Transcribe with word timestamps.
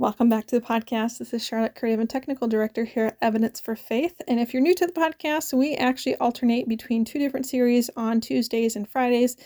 Welcome 0.00 0.30
back 0.30 0.46
to 0.46 0.58
the 0.58 0.66
podcast. 0.66 1.18
This 1.18 1.34
is 1.34 1.44
Charlotte 1.44 1.74
Craven, 1.74 2.06
Technical 2.06 2.48
Director 2.48 2.84
here 2.86 3.04
at 3.04 3.18
Evidence 3.20 3.60
for 3.60 3.76
Faith. 3.76 4.22
And 4.26 4.40
if 4.40 4.54
you're 4.54 4.62
new 4.62 4.74
to 4.76 4.86
the 4.86 4.94
podcast, 4.94 5.52
we 5.52 5.74
actually 5.74 6.16
alternate 6.16 6.66
between 6.66 7.04
two 7.04 7.18
different 7.18 7.44
series 7.44 7.90
on 7.98 8.22
Tuesdays 8.22 8.76
and 8.76 8.88
Fridays. 8.88 9.36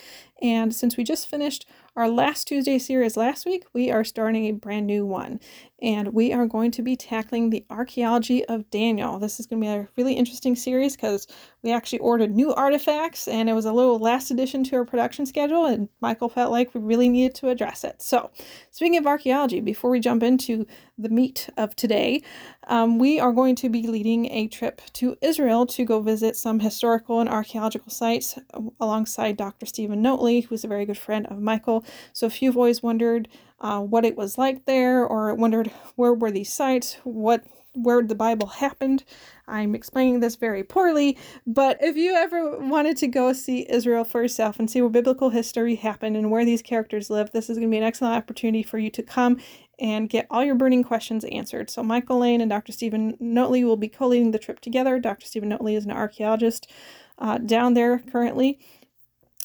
And 0.41 0.73
since 0.73 0.97
we 0.97 1.03
just 1.03 1.27
finished 1.27 1.67
our 1.97 2.09
last 2.09 2.49
Tuesday 2.49 2.79
series 2.79 3.17
last 3.17 3.47
week, 3.47 3.65
we 3.73 3.91
are 3.91 4.03
starting 4.03 4.47
a 4.47 4.53
brand 4.53 4.87
new 4.87 5.07
one. 5.07 5.39
And 5.81 6.13
we 6.13 6.33
are 6.33 6.47
going 6.47 6.71
to 6.73 6.83
be 6.83 6.97
tackling 6.97 7.51
the 7.51 7.65
archaeology 7.71 8.45
of 8.47 8.69
Daniel. 8.71 9.19
This 9.19 9.39
is 9.39 9.47
going 9.47 9.61
to 9.63 9.67
be 9.67 9.73
a 9.73 9.89
really 9.97 10.15
interesting 10.15 10.57
series 10.57 10.97
because 10.97 11.29
we 11.63 11.73
actually 11.73 12.01
ordered 12.01 12.35
new 12.35 12.53
artifacts 12.55 13.29
and 13.29 13.49
it 13.49 13.53
was 13.53 13.65
a 13.65 13.73
little 13.73 13.99
last 13.99 14.31
addition 14.31 14.65
to 14.65 14.77
our 14.77 14.85
production 14.85 15.25
schedule. 15.25 15.67
And 15.67 15.89
Michael 16.01 16.29
felt 16.29 16.51
like 16.51 16.75
we 16.75 16.81
really 16.81 17.09
needed 17.09 17.35
to 17.37 17.51
address 17.51 17.85
it. 17.85 18.03
So, 18.03 18.31
speaking 18.71 18.99
of 18.99 19.07
archaeology, 19.07 19.61
before 19.61 19.91
we 19.91 20.01
jump 20.01 20.23
into 20.23 20.67
the 20.97 21.09
meat 21.09 21.49
of 21.57 21.75
today, 21.75 22.23
um, 22.69 22.99
we 22.99 23.19
are 23.19 23.33
going 23.33 23.57
to 23.57 23.69
be 23.69 23.87
leading 23.87 24.31
a 24.31 24.47
trip 24.49 24.81
to 24.95 25.17
Israel 25.21 25.67
to 25.67 25.85
go 25.85 26.01
visit 26.01 26.37
some 26.37 26.61
historical 26.61 27.21
and 27.21 27.29
archaeological 27.29 27.91
sites 27.91 28.39
uh, 28.53 28.61
alongside 28.81 29.37
Dr. 29.37 29.67
Steven 29.67 30.03
Notley, 30.03 30.45
who's 30.45 30.65
a 30.65 30.69
very 30.69 30.87
good 30.87 30.99
friend 30.99 31.27
of 31.27 31.41
Michael. 31.41 31.85
So 32.13 32.27
if 32.27 32.41
you've 32.43 32.57
always 32.57 32.83
wondered 32.83 33.29
uh, 33.61 33.81
what 33.81 34.05
it 34.05 34.17
was 34.17 34.39
like 34.39 34.67
there, 34.67 35.05
or 35.05 35.35
wondered 35.35 35.69
where 35.97 36.13
were 36.13 36.31
these 36.31 36.53
sites, 36.53 36.97
what 37.05 37.45
where 37.75 38.03
the 38.03 38.15
Bible 38.15 38.47
happened. 38.47 39.05
I'm 39.47 39.75
explaining 39.75 40.21
this 40.21 40.37
very 40.37 40.63
poorly, 40.63 41.19
but 41.47 41.77
if 41.83 41.97
you 41.97 42.15
ever 42.15 42.57
wanted 42.59 42.97
to 42.99 43.09
go 43.09 43.33
see 43.33 43.67
Israel 43.69 44.05
for 44.05 44.23
yourself 44.23 44.59
and 44.59 44.71
see 44.71 44.81
where 44.81 44.91
biblical 44.91 45.31
history 45.31 45.75
happened 45.75 46.17
and 46.17 46.31
where 46.31 46.45
these 46.45 46.63
characters 46.63 47.11
live, 47.11 47.33
this 47.33 47.51
is 47.51 47.59
going 47.59 47.69
to 47.69 47.75
be 47.75 47.79
an 47.79 47.85
excellent 47.85 48.15
opportunity 48.15 48.63
for 48.63 48.79
you 48.79 48.91
to 48.91 49.03
come 49.03 49.39
and 49.79 50.09
get 50.09 50.27
all 50.31 50.45
your 50.45 50.55
burning 50.55 50.85
questions 50.85 51.25
answered. 51.25 51.71
So, 51.71 51.83
Michael 51.83 52.19
Lane 52.19 52.41
and 52.41 52.51
Dr. 52.51 52.73
Steven 52.73 53.17
Notley 53.19 53.65
will 53.65 53.77
be 53.77 53.89
co 53.89 54.07
leading 54.09 54.31
the 54.31 54.39
trip 54.39 54.61
together. 54.61 54.99
Dr. 54.99 55.27
Steven 55.27 55.51
Notley 55.51 55.77
is 55.77 55.85
an 55.85 55.91
archaeologist 55.91 56.71
uh, 57.19 57.39
down 57.39 57.75
there 57.75 57.99
currently. 57.99 58.59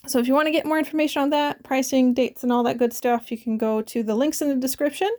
So 0.10 0.18
if 0.18 0.28
you 0.28 0.34
want 0.34 0.48
to 0.48 0.52
get 0.52 0.66
more 0.66 0.80
information 0.80 1.22
on 1.22 1.30
that, 1.30 1.64
pricing, 1.64 2.16
dates, 2.16 2.42
and 2.42 2.52
all 2.52 2.64
that 2.64 2.80
good 2.80 2.94
stuff, 2.94 3.32
you 3.32 3.38
can 3.38 3.58
go 3.58 3.82
to 3.84 4.02
the 4.02 4.16
links 4.16 4.42
in 4.42 4.50
the 4.50 4.56
description. 4.56 5.10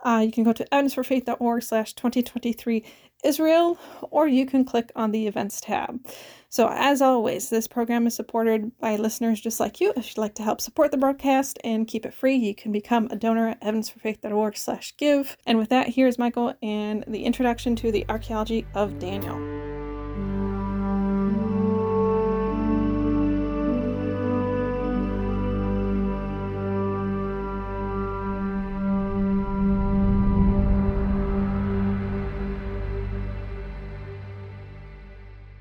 Uh, 0.00 0.22
you 0.24 0.32
can 0.32 0.42
go 0.42 0.54
to 0.54 0.64
evidenceforfaith.org 0.72 1.62
slash 1.62 1.92
2023 1.92 2.82
Israel, 3.24 3.78
or 4.10 4.26
you 4.28 4.46
can 4.46 4.64
click 4.64 4.90
on 4.96 5.10
the 5.10 5.26
events 5.26 5.60
tab. 5.60 6.00
So 6.48 6.68
as 6.72 7.02
always, 7.02 7.50
this 7.50 7.66
program 7.66 8.06
is 8.06 8.14
supported 8.14 8.72
by 8.80 8.96
listeners 8.96 9.40
just 9.40 9.60
like 9.60 9.80
you. 9.80 9.92
If 9.96 10.08
you'd 10.08 10.18
like 10.18 10.34
to 10.36 10.42
help 10.42 10.60
support 10.60 10.92
the 10.92 10.96
broadcast 10.96 11.58
and 11.62 11.86
keep 11.86 12.06
it 12.06 12.14
free, 12.14 12.36
you 12.36 12.54
can 12.54 12.72
become 12.72 13.08
a 13.10 13.16
donor 13.16 13.48
at 13.48 13.60
evidenceforfaith.org 13.60 14.56
slash 14.56 14.96
give. 14.96 15.36
And 15.46 15.58
with 15.58 15.68
that, 15.68 15.88
here's 15.88 16.18
Michael 16.18 16.54
and 16.62 17.04
the 17.06 17.24
introduction 17.24 17.76
to 17.76 17.92
the 17.92 18.06
archaeology 18.08 18.66
of 18.74 18.98
Daniel. 18.98 19.57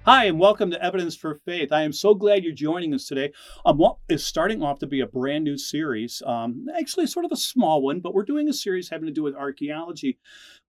Hi, 0.09 0.23
and 0.23 0.39
welcome 0.39 0.71
to 0.71 0.81
Evidence 0.81 1.17
for 1.17 1.35
Faith. 1.43 1.73
I 1.73 1.81
am 1.81 1.91
so 1.91 2.13
glad 2.13 2.41
you're 2.41 2.53
joining 2.53 2.93
us 2.93 3.07
today 3.07 3.33
um, 3.65 3.77
what 3.77 3.97
is 4.07 4.25
starting 4.25 4.63
off 4.63 4.79
to 4.79 4.87
be 4.87 5.01
a 5.01 5.05
brand 5.05 5.43
new 5.43 5.57
series. 5.57 6.23
Um, 6.25 6.67
actually, 6.79 7.07
sort 7.07 7.25
of 7.25 7.33
a 7.33 7.35
small 7.35 7.81
one, 7.81 7.99
but 7.99 8.13
we're 8.13 8.23
doing 8.23 8.47
a 8.47 8.53
series 8.53 8.89
having 8.89 9.07
to 9.07 9.11
do 9.11 9.21
with 9.21 9.35
archaeology. 9.35 10.17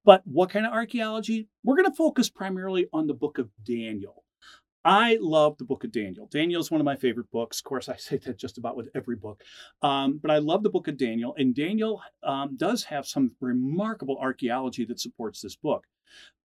But 0.05 0.22
what 0.25 0.50
kind 0.50 0.66
of 0.66 0.72
archaeology? 0.72 1.47
We're 1.62 1.77
going 1.77 1.89
to 1.89 1.97
focus 1.97 2.28
primarily 2.28 2.89
on 2.92 3.06
the 3.06 3.14
book 3.14 3.39
of 3.39 3.48
Daniel. 3.62 4.25
I 4.84 5.19
love 5.20 5.56
the 5.56 5.64
book 5.64 5.84
of 5.84 5.92
Daniel. 5.92 6.27
Daniel 6.27 6.61
is 6.61 6.72
one 6.72 6.81
of 6.81 6.84
my 6.84 6.97
favorite 6.97 7.31
books. 7.31 7.60
Of 7.60 7.65
course, 7.65 7.88
I 7.88 7.94
say 7.94 8.16
that 8.16 8.38
just 8.38 8.59
about 8.59 8.77
with 8.77 8.88
every 8.97 9.15
book. 9.15 9.44
Um, 9.82 10.19
but 10.21 10.32
I 10.32 10.38
love 10.38 10.65
the 10.65 10.71
book 10.71 10.88
of 10.88 10.97
Daniel, 10.97 11.37
and 11.38 11.54
Daniel 11.54 12.03
um, 12.25 12.56
does 12.56 12.82
have 12.82 13.06
some 13.06 13.31
remarkable 13.41 14.19
archaeology 14.21 14.84
that 14.87 14.98
supports 14.98 15.41
this 15.41 15.54
book. 15.54 15.87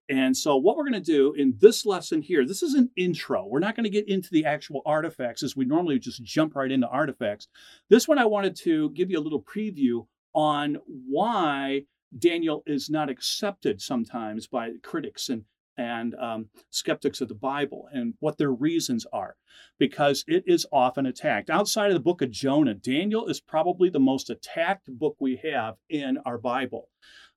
And 0.09 0.35
so, 0.35 0.57
what 0.57 0.75
we're 0.75 0.89
going 0.89 0.93
to 0.93 0.99
do 0.99 1.33
in 1.33 1.53
this 1.59 1.85
lesson 1.85 2.23
here, 2.23 2.45
this 2.45 2.63
is 2.63 2.73
an 2.73 2.89
intro. 2.97 3.45
We're 3.45 3.59
not 3.59 3.75
going 3.75 3.83
to 3.83 3.89
get 3.91 4.09
into 4.09 4.29
the 4.31 4.43
actual 4.45 4.81
artifacts 4.85 5.43
as 5.43 5.55
we 5.55 5.65
normally 5.65 5.99
just 5.99 6.23
jump 6.23 6.55
right 6.55 6.71
into 6.71 6.87
artifacts. 6.87 7.47
This 7.89 8.07
one, 8.07 8.17
I 8.17 8.25
wanted 8.25 8.55
to 8.57 8.89
give 8.91 9.11
you 9.11 9.19
a 9.19 9.21
little 9.21 9.43
preview 9.43 10.07
on 10.33 10.77
why 10.85 11.83
Daniel 12.17 12.63
is 12.65 12.89
not 12.89 13.09
accepted 13.09 13.81
sometimes 13.81 14.47
by 14.47 14.71
critics 14.83 15.29
and 15.29 15.45
and 15.77 16.13
um, 16.15 16.49
skeptics 16.71 17.21
of 17.21 17.29
the 17.29 17.35
Bible 17.35 17.87
and 17.93 18.13
what 18.19 18.37
their 18.37 18.51
reasons 18.51 19.05
are, 19.13 19.37
because 19.77 20.25
it 20.27 20.43
is 20.45 20.65
often 20.73 21.05
attacked. 21.05 21.49
Outside 21.49 21.87
of 21.87 21.93
the 21.93 22.01
book 22.01 22.21
of 22.21 22.31
Jonah, 22.31 22.73
Daniel 22.73 23.27
is 23.27 23.39
probably 23.39 23.89
the 23.89 23.99
most 23.99 24.29
attacked 24.29 24.87
book 24.89 25.15
we 25.21 25.37
have 25.37 25.75
in 25.89 26.17
our 26.25 26.37
Bible 26.37 26.89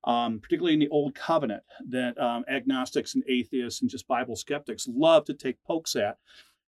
um, 0.04 0.38
particularly 0.40 0.74
in 0.74 0.80
the 0.80 0.88
Old 0.88 1.14
Covenant, 1.14 1.62
that 1.88 2.18
um, 2.18 2.44
agnostics 2.48 3.14
and 3.14 3.24
atheists 3.28 3.82
and 3.82 3.90
just 3.90 4.08
Bible 4.08 4.36
skeptics 4.36 4.88
love 4.88 5.24
to 5.26 5.34
take 5.34 5.62
pokes 5.64 5.96
at. 5.96 6.18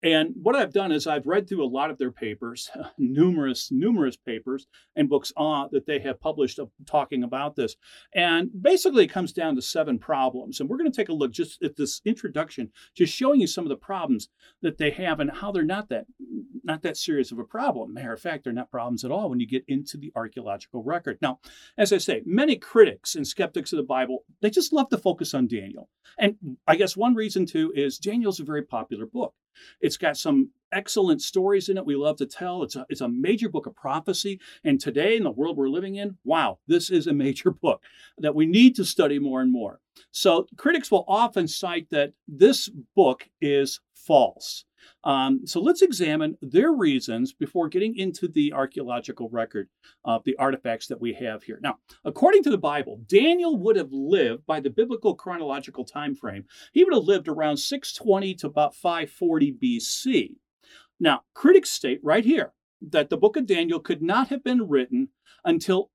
And 0.07 0.37
what 0.41 0.55
I've 0.55 0.73
done 0.73 0.93
is 0.93 1.09
I've 1.09 1.27
read 1.27 1.49
through 1.49 1.65
a 1.65 1.67
lot 1.67 1.91
of 1.91 1.99
their 1.99 2.13
papers, 2.13 2.71
numerous, 2.97 3.73
numerous 3.73 4.17
papers 4.17 4.69
and 4.95 5.09
books 5.09 5.33
uh, 5.37 5.67
that 5.73 5.87
they 5.87 5.99
have 5.99 6.21
published 6.21 6.61
talking 6.87 7.25
about 7.25 7.57
this. 7.57 7.75
And 8.15 8.51
basically, 8.63 9.03
it 9.03 9.09
comes 9.09 9.33
down 9.33 9.57
to 9.57 9.63
seven 9.63 9.99
problems. 9.99 10.61
And 10.61 10.69
we're 10.69 10.77
going 10.77 10.93
to 10.93 10.97
take 10.97 11.09
a 11.09 11.13
look 11.13 11.33
just 11.33 11.61
at 11.61 11.75
this 11.75 12.03
introduction, 12.05 12.71
just 12.95 13.13
showing 13.13 13.41
you 13.41 13.49
some 13.49 13.65
of 13.65 13.69
the 13.69 13.75
problems 13.75 14.29
that 14.63 14.79
they 14.79 14.91
have 14.93 15.19
and 15.19 15.29
how 15.29 15.51
they're 15.51 15.65
not 15.65 15.89
that 15.89 16.07
not 16.63 16.83
that 16.83 16.97
serious 16.97 17.33
of 17.33 17.41
a 17.41 17.45
problem. 17.45 17.93
Matter 17.93 18.13
of 18.13 18.21
fact, 18.21 18.45
they're 18.45 18.53
not 18.53 18.71
problems 18.71 19.05
at 19.05 19.11
all 19.11 19.29
when 19.29 19.41
you 19.41 19.47
get 19.47 19.65
into 19.67 19.97
the 19.97 20.13
archaeological 20.15 20.85
record. 20.85 21.19
Now, 21.21 21.41
as 21.77 21.93
I 21.93 21.99
say, 21.99 22.23
many 22.25 22.57
critics 22.57 23.17
and 23.17 23.27
skeptics 23.27 23.73
of 23.73 23.77
the 23.77 23.83
Bible, 23.83 24.25
they 24.41 24.51
just 24.51 24.73
love 24.73 24.89
to 24.91 24.99
focus 24.99 25.35
on 25.35 25.49
Daniel. 25.49 25.89
And 26.19 26.37
I 26.67 26.77
guess 26.77 26.97
one 26.97 27.15
reason 27.15 27.47
too 27.47 27.73
is 27.75 27.99
Daniel's 27.99 28.41
a 28.41 28.45
very 28.45 28.63
popular 28.63 29.07
book. 29.07 29.35
It's 29.81 29.97
got 29.97 30.17
some 30.17 30.51
excellent 30.73 31.23
stories 31.23 31.69
in 31.69 31.79
it 31.79 31.87
we 31.87 31.97
love 31.97 32.17
to 32.17 32.27
tell. 32.27 32.63
It's 32.63 32.77
a, 32.77 32.87
it's 32.89 33.01
a 33.01 33.09
major 33.09 33.49
book 33.49 33.67
of 33.67 33.75
prophecy. 33.75 34.41
And 34.65 34.81
today, 34.81 35.17
in 35.17 35.25
the 35.25 35.31
world 35.31 35.57
we're 35.57 35.69
living 35.69 35.97
in, 35.97 36.19
wow, 36.25 36.59
this 36.67 36.91
is 36.91 37.07
a 37.07 37.13
major 37.27 37.51
book 37.51 37.83
that 38.19 38.35
we 38.35 38.47
need 38.47 38.77
to 38.77 38.85
study 38.85 39.19
more 39.19 39.41
and 39.41 39.51
more. 39.51 39.81
So 40.11 40.47
critics 40.57 40.91
will 40.91 41.05
often 41.09 41.49
cite 41.49 41.89
that 41.91 42.13
this 42.29 42.69
book 42.95 43.29
is 43.41 43.81
false. 43.95 44.66
Um, 45.05 45.47
so 45.47 45.61
let's 45.61 45.83
examine 45.83 46.37
their 46.41 46.73
reasons 46.73 47.33
before 47.33 47.69
getting 47.69 47.97
into 47.97 48.29
the 48.29 48.53
archaeological 48.53 49.29
record 49.31 49.69
of 50.05 50.25
the 50.25 50.37
artifacts 50.37 50.87
that 50.89 51.01
we 51.01 51.15
have 51.15 51.43
here. 51.43 51.59
Now, 51.63 51.79
according 52.05 52.43
to 52.45 52.51
the 52.51 52.59
Bible, 52.59 53.01
Daniel 53.07 53.57
would 53.59 53.77
have 53.77 53.93
lived 53.93 54.47
by 54.47 54.61
the 54.61 54.71
biblical 54.71 55.15
chronological 55.15 55.85
time 55.85 56.15
frame. 56.15 56.45
He 56.73 56.85
would 56.85 56.95
have 56.95 57.05
lived 57.05 57.29
around 57.29 57.59
620 57.59 58.35
to 58.37 58.47
about 58.47 58.75
540 58.75 59.57
BC. 59.63 60.37
Now, 60.99 61.23
critics 61.35 61.71
state 61.71 62.01
right 62.03 62.25
here 62.25 62.53
that 62.81 63.11
the 63.11 63.17
book 63.17 63.37
of 63.37 63.47
Daniel 63.47 63.81
could 63.81 64.03
not 64.03 64.29
have 64.29 64.43
been 64.45 64.69
written 64.69 65.09
until 65.45 65.91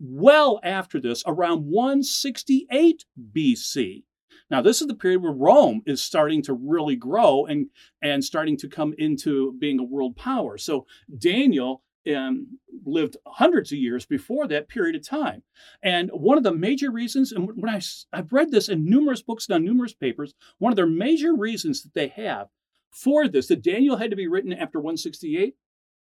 well 0.00 0.60
after 0.62 1.00
this, 1.00 1.22
around 1.26 1.64
168 1.66 3.04
BC. 3.32 4.04
Now, 4.50 4.60
this 4.60 4.80
is 4.80 4.86
the 4.86 4.94
period 4.94 5.22
where 5.22 5.32
Rome 5.32 5.82
is 5.86 6.02
starting 6.02 6.42
to 6.42 6.52
really 6.52 6.96
grow 6.96 7.46
and, 7.46 7.68
and 8.02 8.22
starting 8.22 8.56
to 8.58 8.68
come 8.68 8.94
into 8.98 9.54
being 9.58 9.78
a 9.78 9.84
world 9.84 10.16
power. 10.16 10.58
So 10.58 10.86
Daniel 11.18 11.82
um, 12.14 12.58
lived 12.84 13.16
hundreds 13.26 13.72
of 13.72 13.78
years 13.78 14.04
before 14.04 14.46
that 14.48 14.68
period 14.68 14.96
of 14.96 15.06
time. 15.06 15.42
And 15.82 16.10
one 16.10 16.36
of 16.36 16.44
the 16.44 16.52
major 16.52 16.90
reasons, 16.90 17.32
and 17.32 17.48
when 17.56 17.74
I, 17.74 17.80
I've 18.12 18.32
read 18.32 18.50
this 18.50 18.68
in 18.68 18.84
numerous 18.84 19.22
books 19.22 19.48
and 19.48 19.54
on 19.54 19.64
numerous 19.64 19.94
papers, 19.94 20.34
one 20.58 20.72
of 20.72 20.76
their 20.76 20.86
major 20.86 21.34
reasons 21.34 21.82
that 21.82 21.94
they 21.94 22.08
have 22.08 22.48
for 22.90 23.26
this, 23.26 23.48
that 23.48 23.62
Daniel 23.62 23.96
had 23.96 24.10
to 24.10 24.16
be 24.16 24.28
written 24.28 24.52
after 24.52 24.78
168, 24.78 25.54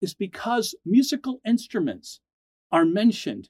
is 0.03 0.15
because 0.15 0.75
musical 0.85 1.41
instruments 1.47 2.21
are 2.71 2.85
mentioned. 2.85 3.49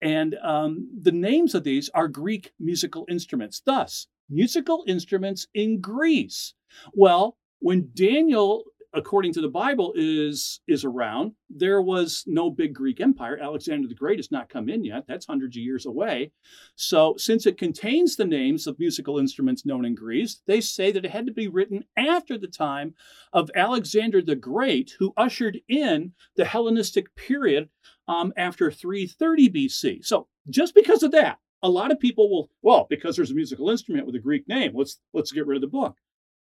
And 0.00 0.36
um, 0.42 0.88
the 0.96 1.12
names 1.12 1.54
of 1.54 1.64
these 1.64 1.90
are 1.92 2.06
Greek 2.06 2.52
musical 2.60 3.04
instruments. 3.10 3.60
Thus, 3.64 4.06
musical 4.28 4.84
instruments 4.86 5.46
in 5.54 5.80
Greece. 5.80 6.54
Well, 6.92 7.36
when 7.60 7.90
Daniel 7.94 8.64
according 8.94 9.32
to 9.34 9.40
the 9.40 9.48
Bible 9.48 9.92
is 9.96 10.60
is 10.66 10.84
around, 10.84 11.32
there 11.50 11.82
was 11.82 12.24
no 12.26 12.50
big 12.50 12.74
Greek 12.74 13.00
empire. 13.00 13.38
Alexander 13.40 13.86
the 13.86 13.94
Great 13.94 14.18
has 14.18 14.30
not 14.30 14.48
come 14.48 14.68
in 14.68 14.84
yet. 14.84 15.04
That's 15.06 15.26
hundreds 15.26 15.56
of 15.56 15.62
years 15.62 15.86
away. 15.86 16.32
So, 16.76 17.14
since 17.16 17.46
it 17.46 17.58
contains 17.58 18.16
the 18.16 18.24
names 18.24 18.66
of 18.66 18.78
musical 18.78 19.18
instruments 19.18 19.66
known 19.66 19.84
in 19.84 19.94
Greece, 19.94 20.40
they 20.46 20.60
say 20.60 20.90
that 20.92 21.04
it 21.04 21.10
had 21.10 21.26
to 21.26 21.32
be 21.32 21.48
written 21.48 21.84
after 21.96 22.38
the 22.38 22.48
time 22.48 22.94
of 23.32 23.50
Alexander 23.54 24.22
the 24.22 24.36
Great, 24.36 24.94
who 24.98 25.12
ushered 25.16 25.60
in 25.68 26.12
the 26.36 26.44
Hellenistic 26.44 27.14
period 27.14 27.68
um, 28.06 28.32
after 28.36 28.70
330 28.70 29.50
BC. 29.50 30.04
So, 30.04 30.28
just 30.48 30.74
because 30.74 31.02
of 31.02 31.12
that, 31.12 31.38
a 31.62 31.68
lot 31.68 31.90
of 31.90 32.00
people 32.00 32.30
will, 32.30 32.50
well, 32.62 32.86
because 32.88 33.16
there's 33.16 33.30
a 33.30 33.34
musical 33.34 33.70
instrument 33.70 34.06
with 34.06 34.14
a 34.14 34.20
Greek 34.20 34.48
name, 34.48 34.72
let's 34.74 35.00
let's 35.12 35.32
get 35.32 35.46
rid 35.46 35.56
of 35.56 35.62
the 35.62 35.66
book. 35.66 35.96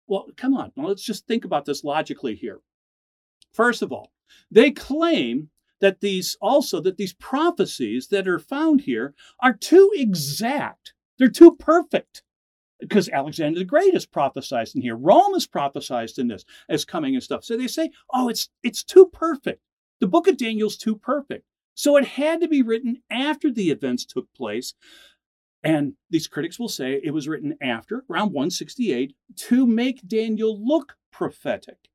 Well, 0.08 0.28
come 0.38 0.56
on, 0.56 0.72
let's 0.76 1.04
just 1.04 1.26
think 1.26 1.46
about 1.46 1.66
this 1.66 1.84
logically 1.84 2.36
here. 2.36 2.60
First 3.54 3.82
of 3.82 3.92
all, 3.92 4.12
they 4.52 4.72
claim 4.72 5.50
that 5.82 6.02
these 6.02 6.38
also 6.42 6.80
that 6.82 6.98
these 6.98 7.14
prophecies 7.14 8.08
that 8.08 8.28
are 8.28 8.40
found 8.40 8.82
here 8.82 9.14
are 9.40 9.54
too 9.54 9.92
exact. 9.94 10.94
They're 11.18 11.30
too 11.30 11.56
perfect. 11.56 12.24
Because 12.82 13.08
Alexander 13.08 13.60
the 13.60 13.66
Great 13.66 13.94
is 13.94 14.06
prophesied 14.06 14.68
in 14.76 14.82
here. 14.82 14.98
Rome 14.98 15.34
is 15.34 15.48
prophesied 15.48 16.10
in 16.18 16.28
this 16.28 16.44
as 16.68 16.84
coming 16.84 17.16
and 17.16 17.24
stuff. 17.24 17.46
So 17.46 17.56
they 17.56 17.68
say, 17.68 17.90
oh, 18.14 18.28
it's 18.28 18.50
it's 18.64 18.84
too 18.84 19.06
perfect. 19.14 19.62
The 20.02 20.08
book 20.08 20.28
of 20.28 20.38
Daniel's 20.38 20.76
too 20.76 20.98
perfect. 20.98 21.46
So 21.76 21.98
it 21.98 22.06
had 22.06 22.42
to 22.42 22.48
be 22.48 22.62
written 22.62 23.04
after 23.10 23.52
the 23.52 23.70
events 23.70 24.06
took 24.06 24.34
place. 24.34 24.74
And 25.64 25.94
these 26.10 26.28
critics 26.28 26.58
will 26.58 26.70
say 26.70 27.02
it 27.04 27.12
was 27.12 27.28
written 27.28 27.58
after, 27.62 28.04
around 28.10 28.34
168, 28.34 29.16
to 29.36 29.68
make 29.68 30.08
Daniel 30.08 30.58
look 30.64 30.96
prophetic. 31.12 31.90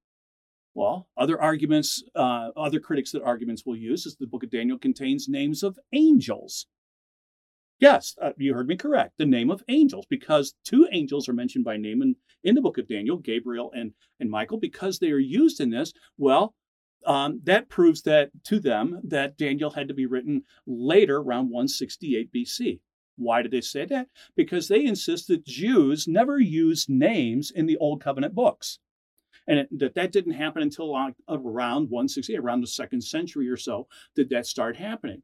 Well, 0.75 1.09
other 1.17 1.41
arguments, 1.41 2.03
uh, 2.15 2.51
other 2.57 2.79
critics 2.79 3.13
that 3.13 3.23
arguments 3.23 3.65
will 3.65 3.77
use 3.77 4.07
is 4.07 4.17
the 4.17 4.27
book 4.27 4.43
of 4.43 4.51
Daniel 4.51 4.79
contains 4.79 5.29
names 5.29 5.63
of 5.63 5.79
angels. 5.93 6.67
Yes, 7.81 8.15
uh, 8.21 8.33
you 8.37 8.55
heard 8.55 8.69
me 8.69 8.77
correct. 8.77 9.15
The 9.17 9.25
name 9.25 9.51
of 9.51 9.65
angels, 9.69 10.05
because 10.11 10.55
two 10.65 10.87
angels 10.93 11.29
are 11.29 11.33
mentioned 11.33 11.65
by 11.65 11.79
name 11.79 12.03
in, 12.03 12.17
in 12.45 12.55
the 12.55 12.61
book 12.61 12.77
of 12.77 12.87
Daniel, 12.87 13.17
Gabriel 13.17 13.73
and, 13.75 13.93
and 14.21 14.31
Michael, 14.31 14.59
because 14.59 14.99
they 14.99 15.11
are 15.11 15.19
used 15.19 15.61
in 15.61 15.71
this. 15.71 15.93
Well, 16.19 16.55
um, 17.07 17.41
that 17.45 17.69
proves 17.69 18.03
that 18.03 18.31
to 18.45 18.61
them 18.61 19.01
that 19.05 19.39
Daniel 19.39 19.71
had 19.71 19.89
to 19.89 19.95
be 19.95 20.07
written 20.07 20.45
later, 20.67 21.19
around 21.19 21.51
168 21.51 22.33
BC. 22.33 22.81
Why 23.17 23.43
did 23.43 23.51
they 23.51 23.61
say 23.61 23.85
that? 23.87 24.09
Because 24.35 24.69
they 24.69 24.85
insist 24.85 25.29
that 25.29 25.45
Jews 25.45 26.09
never 26.09 26.39
used 26.39 26.89
names 26.89 27.51
in 27.51 27.67
the 27.67 27.77
Old 27.77 28.03
Covenant 28.03 28.35
books. 28.35 28.79
And 29.47 29.61
it, 29.61 29.79
that 29.79 29.95
that 29.95 30.13
didn't 30.13 30.35
happen 30.35 30.63
until 30.63 30.95
around 31.29 31.91
160, 31.91 32.37
around 32.37 32.61
the 32.61 32.67
second 32.67 33.03
century 33.03 33.49
or 33.49 33.57
so, 33.57 33.89
did 34.15 34.31
that 34.31 34.47
start 34.47 34.77
happening. 34.77 35.23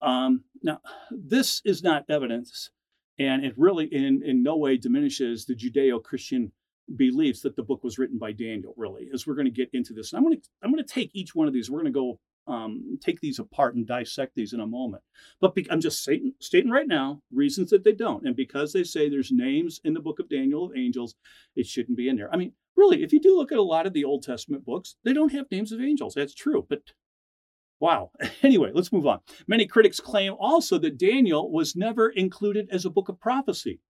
Um, 0.00 0.44
now, 0.62 0.80
this 1.10 1.60
is 1.64 1.82
not 1.82 2.04
evidence, 2.08 2.70
and 3.18 3.44
it 3.44 3.54
really 3.56 3.86
in, 3.86 4.22
in 4.24 4.42
no 4.42 4.56
way 4.56 4.76
diminishes 4.76 5.44
the 5.44 5.54
Judeo 5.54 6.02
Christian 6.02 6.52
beliefs 6.96 7.40
that 7.42 7.56
the 7.56 7.62
book 7.62 7.84
was 7.84 7.98
written 7.98 8.18
by 8.18 8.32
Daniel, 8.32 8.74
really, 8.76 9.08
as 9.12 9.26
we're 9.26 9.34
going 9.34 9.44
to 9.46 9.50
get 9.50 9.70
into 9.72 9.92
this. 9.92 10.12
And 10.12 10.18
I'm 10.18 10.24
going 10.24 10.40
to 10.40 10.48
I'm 10.62 10.72
going 10.72 10.84
to 10.84 10.92
take 10.92 11.10
each 11.14 11.34
one 11.34 11.46
of 11.46 11.52
these. 11.52 11.70
We're 11.70 11.80
going 11.80 11.92
to 11.92 11.98
go 11.98 12.18
um, 12.48 12.98
take 13.00 13.20
these 13.20 13.38
apart 13.38 13.74
and 13.74 13.86
dissect 13.86 14.34
these 14.34 14.52
in 14.52 14.60
a 14.60 14.66
moment. 14.66 15.02
But 15.40 15.54
be, 15.54 15.66
I'm 15.70 15.80
just 15.80 16.00
stating, 16.00 16.32
stating 16.40 16.70
right 16.70 16.88
now 16.88 17.20
reasons 17.30 17.70
that 17.70 17.84
they 17.84 17.92
don't. 17.92 18.26
And 18.26 18.34
because 18.34 18.72
they 18.72 18.84
say 18.84 19.08
there's 19.08 19.30
names 19.30 19.80
in 19.84 19.92
the 19.92 20.00
book 20.00 20.18
of 20.18 20.28
Daniel 20.28 20.64
of 20.64 20.76
angels, 20.76 21.14
it 21.54 21.66
shouldn't 21.66 21.98
be 21.98 22.08
in 22.08 22.16
there. 22.16 22.32
I 22.32 22.36
mean, 22.36 22.52
really, 22.76 23.02
if 23.02 23.12
you 23.12 23.20
do 23.20 23.36
look 23.36 23.52
at 23.52 23.58
a 23.58 23.62
lot 23.62 23.86
of 23.86 23.92
the 23.92 24.04
Old 24.04 24.22
Testament 24.22 24.64
books, 24.64 24.96
they 25.04 25.12
don't 25.12 25.32
have 25.32 25.50
names 25.50 25.72
of 25.72 25.80
angels. 25.80 26.14
That's 26.14 26.34
true. 26.34 26.66
But 26.68 26.80
wow. 27.80 28.10
Anyway, 28.42 28.70
let's 28.72 28.92
move 28.92 29.06
on. 29.06 29.18
Many 29.46 29.66
critics 29.66 30.00
claim 30.00 30.34
also 30.38 30.78
that 30.78 30.98
Daniel 30.98 31.50
was 31.50 31.76
never 31.76 32.08
included 32.08 32.68
as 32.70 32.84
a 32.84 32.90
book 32.90 33.08
of 33.08 33.20
prophecy, 33.20 33.80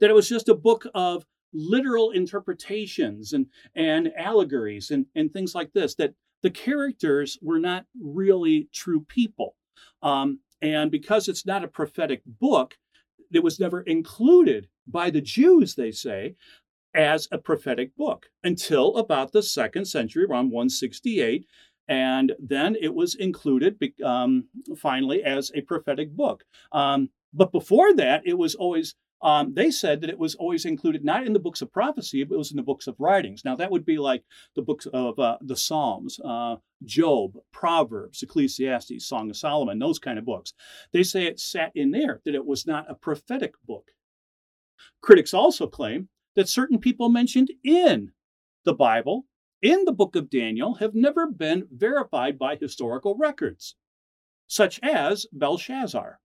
that 0.00 0.10
it 0.10 0.14
was 0.14 0.28
just 0.28 0.48
a 0.48 0.54
book 0.54 0.86
of 0.94 1.24
literal 1.52 2.10
interpretations 2.10 3.32
and, 3.32 3.46
and 3.74 4.12
allegories 4.16 4.90
and, 4.90 5.06
and 5.14 5.32
things 5.32 5.54
like 5.54 5.72
this, 5.72 5.94
that 5.94 6.14
the 6.42 6.50
characters 6.50 7.38
were 7.42 7.58
not 7.58 7.86
really 8.00 8.68
true 8.72 9.04
people. 9.08 9.56
Um, 10.02 10.40
and 10.62 10.90
because 10.90 11.28
it's 11.28 11.46
not 11.46 11.64
a 11.64 11.68
prophetic 11.68 12.22
book, 12.26 12.76
it 13.32 13.42
was 13.42 13.60
never 13.60 13.80
included 13.82 14.68
by 14.86 15.10
the 15.10 15.20
Jews, 15.20 15.74
they 15.74 15.90
say, 15.90 16.36
as 16.94 17.28
a 17.30 17.38
prophetic 17.38 17.94
book 17.96 18.30
until 18.42 18.96
about 18.96 19.32
the 19.32 19.42
second 19.42 19.84
century, 19.86 20.24
around 20.24 20.50
168. 20.50 21.46
And 21.88 22.32
then 22.38 22.76
it 22.80 22.94
was 22.94 23.14
included 23.14 23.78
um, 24.04 24.48
finally 24.76 25.22
as 25.22 25.52
a 25.54 25.60
prophetic 25.60 26.10
book. 26.10 26.44
Um, 26.72 27.10
but 27.32 27.52
before 27.52 27.94
that, 27.94 28.22
it 28.24 28.38
was 28.38 28.54
always 28.54 28.94
um, 29.22 29.54
they 29.54 29.70
said 29.70 30.00
that 30.00 30.10
it 30.10 30.18
was 30.18 30.34
always 30.34 30.66
included 30.66 31.04
not 31.04 31.26
in 31.26 31.32
the 31.32 31.38
books 31.38 31.62
of 31.62 31.72
prophecy, 31.72 32.22
but 32.24 32.34
it 32.34 32.38
was 32.38 32.50
in 32.50 32.56
the 32.56 32.62
books 32.62 32.86
of 32.86 33.00
writings. 33.00 33.44
Now, 33.44 33.56
that 33.56 33.70
would 33.70 33.84
be 33.84 33.98
like 33.98 34.22
the 34.54 34.62
books 34.62 34.86
of 34.92 35.18
uh, 35.18 35.38
the 35.40 35.56
Psalms, 35.56 36.20
uh, 36.24 36.56
Job, 36.84 37.38
Proverbs, 37.52 38.22
Ecclesiastes, 38.22 39.06
Song 39.06 39.30
of 39.30 39.36
Solomon, 39.36 39.78
those 39.78 39.98
kind 39.98 40.18
of 40.18 40.26
books. 40.26 40.52
They 40.92 41.02
say 41.02 41.24
it 41.24 41.40
sat 41.40 41.72
in 41.74 41.90
there, 41.90 42.20
that 42.24 42.34
it 42.34 42.44
was 42.44 42.66
not 42.66 42.90
a 42.90 42.94
prophetic 42.94 43.54
book. 43.66 43.90
Critics 45.00 45.32
also 45.32 45.66
claim 45.66 46.08
that 46.34 46.48
certain 46.48 46.78
people 46.78 47.08
mentioned 47.08 47.50
in 47.64 48.12
the 48.64 48.74
Bible, 48.74 49.24
in 49.62 49.86
the 49.86 49.92
book 49.92 50.14
of 50.14 50.28
Daniel, 50.28 50.74
have 50.74 50.94
never 50.94 51.26
been 51.26 51.66
verified 51.70 52.38
by 52.38 52.56
historical 52.56 53.16
records, 53.16 53.76
such 54.46 54.78
as 54.82 55.26
Belshazzar. 55.32 56.20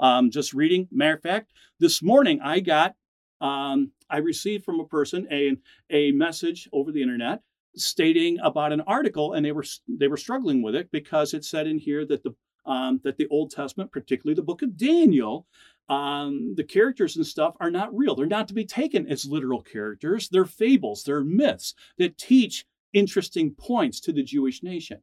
Um, 0.00 0.30
just 0.30 0.54
reading. 0.54 0.88
Matter 0.90 1.14
of 1.14 1.22
fact, 1.22 1.52
this 1.78 2.02
morning 2.02 2.40
I 2.42 2.60
got, 2.60 2.94
um, 3.40 3.92
I 4.08 4.18
received 4.18 4.64
from 4.64 4.80
a 4.80 4.86
person 4.86 5.28
a, 5.30 5.56
a 5.90 6.10
message 6.12 6.68
over 6.72 6.90
the 6.90 7.02
internet 7.02 7.42
stating 7.76 8.38
about 8.42 8.72
an 8.72 8.80
article, 8.82 9.34
and 9.34 9.44
they 9.44 9.52
were 9.52 9.64
they 9.88 10.08
were 10.08 10.16
struggling 10.16 10.62
with 10.62 10.74
it 10.74 10.90
because 10.90 11.34
it 11.34 11.44
said 11.44 11.66
in 11.66 11.78
here 11.78 12.04
that 12.06 12.22
the 12.22 12.34
um, 12.66 13.00
that 13.04 13.16
the 13.16 13.28
Old 13.28 13.50
Testament, 13.50 13.92
particularly 13.92 14.34
the 14.34 14.42
book 14.42 14.62
of 14.62 14.76
Daniel, 14.76 15.46
um, 15.88 16.54
the 16.56 16.64
characters 16.64 17.16
and 17.16 17.26
stuff 17.26 17.54
are 17.60 17.70
not 17.70 17.94
real. 17.96 18.14
They're 18.14 18.26
not 18.26 18.48
to 18.48 18.54
be 18.54 18.66
taken 18.66 19.06
as 19.06 19.24
literal 19.24 19.62
characters. 19.62 20.28
They're 20.28 20.44
fables. 20.44 21.02
They're 21.04 21.24
myths 21.24 21.74
that 21.98 22.18
teach 22.18 22.64
interesting 22.92 23.54
points 23.54 24.00
to 24.00 24.12
the 24.12 24.22
Jewish 24.22 24.62
nation. 24.62 25.00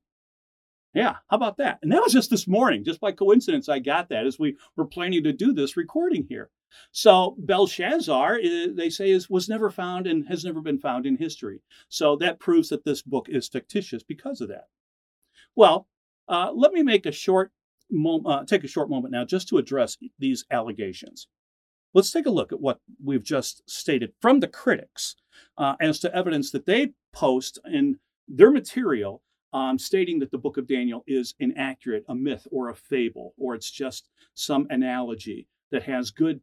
Yeah, 0.97 1.17
how 1.27 1.37
about 1.37 1.57
that? 1.57 1.77
And 1.83 1.91
that 1.91 2.01
was 2.01 2.11
just 2.11 2.31
this 2.31 2.47
morning, 2.47 2.83
just 2.83 2.99
by 2.99 3.11
coincidence, 3.11 3.69
I 3.69 3.77
got 3.77 4.09
that 4.09 4.25
as 4.25 4.39
we 4.39 4.57
were 4.75 4.87
planning 4.87 5.23
to 5.25 5.31
do 5.31 5.53
this 5.53 5.77
recording 5.77 6.25
here. 6.27 6.49
So 6.91 7.35
Belshazzar, 7.37 8.39
eh, 8.41 8.67
they 8.73 8.89
say, 8.89 9.11
is 9.11 9.29
was 9.29 9.47
never 9.47 9.69
found 9.69 10.07
and 10.07 10.27
has 10.27 10.43
never 10.43 10.59
been 10.59 10.79
found 10.79 11.05
in 11.05 11.15
history. 11.15 11.61
So 11.87 12.15
that 12.15 12.39
proves 12.39 12.69
that 12.69 12.83
this 12.83 13.03
book 13.03 13.29
is 13.29 13.47
fictitious 13.47 14.01
because 14.01 14.41
of 14.41 14.47
that. 14.47 14.69
Well, 15.55 15.87
uh, 16.27 16.51
let 16.55 16.73
me 16.73 16.81
make 16.81 17.05
a 17.05 17.11
short 17.11 17.51
mo- 17.91 18.23
uh, 18.25 18.45
take 18.45 18.63
a 18.63 18.67
short 18.67 18.89
moment 18.89 19.11
now 19.11 19.23
just 19.23 19.47
to 19.49 19.59
address 19.59 19.97
these 20.17 20.45
allegations. 20.49 21.27
Let's 21.93 22.09
take 22.09 22.25
a 22.25 22.31
look 22.31 22.51
at 22.51 22.59
what 22.59 22.79
we've 23.03 23.23
just 23.23 23.61
stated 23.69 24.13
from 24.19 24.39
the 24.39 24.47
critics 24.47 25.15
uh, 25.59 25.75
as 25.79 25.99
to 25.99 26.15
evidence 26.15 26.49
that 26.53 26.65
they 26.65 26.93
post 27.13 27.59
in 27.71 27.99
their 28.27 28.49
material 28.49 29.21
um, 29.57 29.79
stating 29.79 30.19
that 30.19 30.29
the 30.29 30.37
book 30.37 30.57
of 30.57 30.67
Daniel 30.67 31.03
is 31.07 31.33
inaccurate, 31.39 32.05
a 32.09 32.15
myth 32.15 32.47
or 32.51 32.69
a 32.69 32.75
fable, 32.75 33.33
or 33.39 33.55
it's 33.55 33.71
just 33.71 34.07
some 34.35 34.67
analogy 34.69 35.47
that 35.71 35.81
has 35.81 36.11
good 36.11 36.39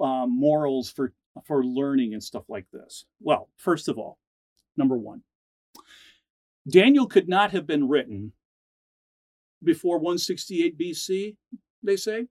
um, 0.00 0.34
morals 0.34 0.90
for, 0.90 1.12
for 1.44 1.62
learning 1.62 2.14
and 2.14 2.24
stuff 2.24 2.44
like 2.48 2.64
this. 2.72 3.04
Well, 3.20 3.50
first 3.56 3.88
of 3.88 3.98
all, 3.98 4.18
number 4.78 4.96
one, 4.96 5.22
Daniel 6.66 7.06
could 7.06 7.28
not 7.28 7.50
have 7.50 7.66
been 7.66 7.86
written 7.86 8.32
before 9.62 9.98
168 9.98 10.78
BC, 10.78 11.36
they 11.82 11.96
say. 11.96 12.26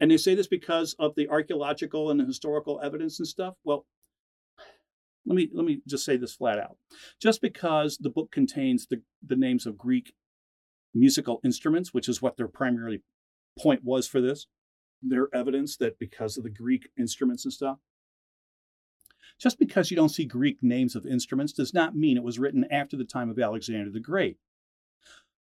And 0.00 0.10
they 0.10 0.16
say 0.16 0.34
this 0.34 0.46
because 0.46 0.94
of 0.98 1.14
the 1.16 1.28
archaeological 1.28 2.10
and 2.10 2.18
historical 2.18 2.80
evidence 2.82 3.18
and 3.18 3.28
stuff. 3.28 3.56
Well, 3.64 3.84
let 5.30 5.36
me 5.36 5.48
let 5.54 5.64
me 5.64 5.80
just 5.86 6.04
say 6.04 6.16
this 6.16 6.34
flat 6.34 6.58
out. 6.58 6.76
Just 7.22 7.40
because 7.40 7.96
the 7.98 8.10
book 8.10 8.32
contains 8.32 8.88
the, 8.88 9.00
the 9.24 9.36
names 9.36 9.64
of 9.64 9.78
Greek 9.78 10.12
musical 10.92 11.40
instruments, 11.44 11.94
which 11.94 12.08
is 12.08 12.20
what 12.20 12.36
their 12.36 12.48
primary 12.48 13.02
point 13.56 13.84
was 13.84 14.08
for 14.08 14.20
this, 14.20 14.48
their 15.00 15.28
evidence 15.32 15.76
that 15.76 16.00
because 16.00 16.36
of 16.36 16.42
the 16.42 16.50
Greek 16.50 16.88
instruments 16.98 17.44
and 17.44 17.52
stuff, 17.52 17.78
just 19.38 19.56
because 19.56 19.88
you 19.88 19.96
don't 19.96 20.08
see 20.08 20.24
Greek 20.24 20.58
names 20.62 20.96
of 20.96 21.06
instruments 21.06 21.52
does 21.52 21.72
not 21.72 21.94
mean 21.94 22.16
it 22.16 22.24
was 22.24 22.40
written 22.40 22.66
after 22.68 22.96
the 22.96 23.04
time 23.04 23.30
of 23.30 23.38
Alexander 23.38 23.88
the 23.88 24.00
Great. 24.00 24.36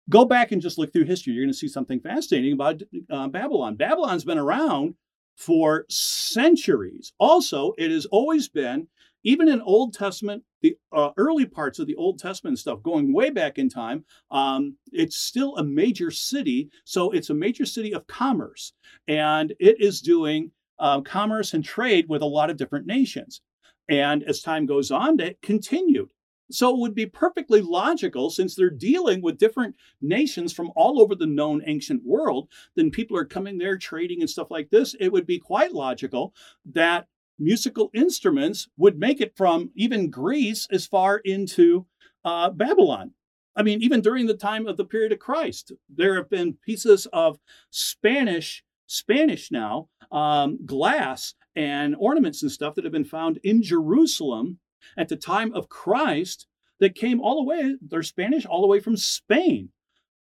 Go 0.08 0.24
back 0.24 0.51
and 0.51 0.62
just 0.62 0.77
look 0.77 0.93
through 0.93 1.05
history. 1.05 1.34
You're 1.34 1.46
going 1.46 1.51
to 1.51 1.58
see 1.58 1.67
something 1.67 2.00
fascinating 2.00 2.53
about 2.53 2.84
uh, 3.10 3.27
Babylon. 3.27 3.75
Babylon's 3.75 4.24
been 4.24 4.38
around 4.38 4.93
for 5.36 5.86
centuries. 5.89 7.12
Also, 7.17 7.74
it 7.79 7.89
has 7.89 8.05
always 8.05 8.48
been 8.48 8.88
even 9.24 9.48
in 9.50 9.62
Old 9.62 9.94
Testament, 9.94 10.44
the 10.62 10.78
uh, 10.92 11.12
early 11.18 11.46
parts 11.46 11.80
of 11.80 11.88
the 11.88 11.96
Old 11.96 12.20
Testament 12.20 12.60
stuff, 12.60 12.84
going 12.84 13.14
way 13.14 13.30
back 13.30 13.58
in 13.58 13.70
time, 13.70 14.04
um, 14.32 14.76
it's 14.92 15.18
still 15.18 15.56
a 15.58 15.64
major 15.64 16.12
city. 16.12 16.70
So 16.84 17.12
it's 17.12 17.30
a 17.30 17.34
major 17.34 17.66
city 17.66 17.94
of 17.94 18.08
commerce, 18.08 18.74
and 19.08 19.54
it 19.60 19.80
is 19.80 20.02
doing 20.02 20.52
uh, 20.80 21.02
commerce 21.02 21.54
and 21.54 21.64
trade 21.64 22.06
with 22.08 22.22
a 22.22 22.26
lot 22.26 22.50
of 22.50 22.58
different 22.58 22.88
nations. 22.88 23.42
And 23.90 24.24
as 24.24 24.42
time 24.42 24.66
goes 24.66 24.92
on, 24.92 25.20
it 25.20 25.42
continued. 25.42 26.10
So 26.52 26.72
it 26.72 26.80
would 26.80 26.96
be 26.96 27.06
perfectly 27.06 27.62
logical, 27.62 28.30
since 28.30 28.56
they're 28.56 28.70
dealing 28.72 29.22
with 29.22 29.38
different 29.38 29.76
nations 30.02 30.52
from 30.52 30.72
all 30.76 31.00
over 31.00 31.14
the 31.14 31.28
known 31.28 31.62
ancient 31.68 32.04
world, 32.04 32.50
then 32.76 32.90
people 32.90 33.16
are 33.18 33.26
coming 33.26 33.58
there 33.58 33.78
trading 33.78 34.22
and 34.22 34.30
stuff 34.30 34.50
like 34.50 34.70
this. 34.70 34.96
It 35.00 35.12
would 35.12 35.28
be 35.28 35.40
quite 35.40 35.74
logical 35.74 36.34
that 36.74 37.08
musical 37.39 37.89
instruments 37.93 38.67
would 38.77 39.00
make 39.00 39.22
it 39.22 39.36
from 39.36 39.72
even 39.75 40.10
Greece 40.10 40.67
as 40.72 40.86
far 40.86 41.17
into 41.17 41.86
uh, 42.25 42.50
Babylon. 42.50 43.12
I 43.55 43.63
mean, 43.63 43.81
even 43.81 44.01
during 44.01 44.27
the 44.27 44.38
time 44.38 44.67
of 44.67 44.77
the 44.77 44.86
period 44.86 45.12
of 45.12 45.19
Christ, 45.19 45.72
there 45.89 46.15
have 46.15 46.29
been 46.29 46.58
pieces 46.65 47.08
of 47.12 47.39
Spanish, 47.72 48.63
Spanish 48.88 49.51
now, 49.51 49.89
um, 50.12 50.60
glass 50.65 51.34
and 51.55 51.96
ornaments 52.00 52.41
and 52.41 52.51
stuff 52.51 52.75
that 52.75 52.84
have 52.84 52.93
been 52.93 53.03
found 53.03 53.39
in 53.43 53.62
Jerusalem 53.62 54.60
at 54.98 55.10
the 55.10 55.15
time 55.15 55.53
of 55.53 55.69
Christ 55.69 56.48
that 56.79 56.96
came 56.96 57.19
all 57.19 57.36
the 57.36 57.43
way, 57.43 57.75
they're 57.81 58.03
Spanish, 58.03 58.46
all 58.46 58.62
the 58.62 58.67
way 58.67 58.79
from 58.79 58.96
Spain 58.96 59.69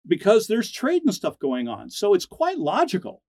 because 0.06 0.46
there's 0.46 0.70
trade 0.70 1.02
and 1.04 1.14
stuff 1.14 1.38
going 1.38 1.68
on. 1.68 1.90
So 1.90 2.14
it's 2.14 2.26
quite 2.26 2.58
logical 2.58 3.22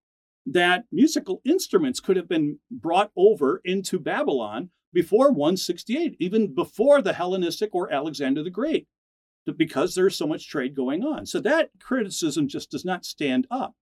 that 0.49 0.85
musical 0.91 1.41
instruments 1.43 1.99
could 1.99 2.15
have 2.15 2.29
been 2.29 2.59
brought 2.71 3.11
over 3.17 3.61
into 3.65 3.99
Babylon 3.99 4.69
before 4.93 5.29
168, 5.29 6.15
even 6.19 6.53
before 6.53 7.01
the 7.01 7.13
Hellenistic 7.13 7.75
or 7.75 7.91
Alexander 7.91 8.41
the 8.41 8.49
Great, 8.49 8.87
because 9.57 9.93
there's 9.93 10.15
so 10.15 10.25
much 10.25 10.49
trade 10.49 10.75
going 10.75 11.03
on. 11.03 11.25
So 11.25 11.39
that 11.41 11.71
criticism 11.79 12.47
just 12.47 12.71
does 12.71 12.85
not 12.85 13.05
stand 13.05 13.45
up. 13.51 13.75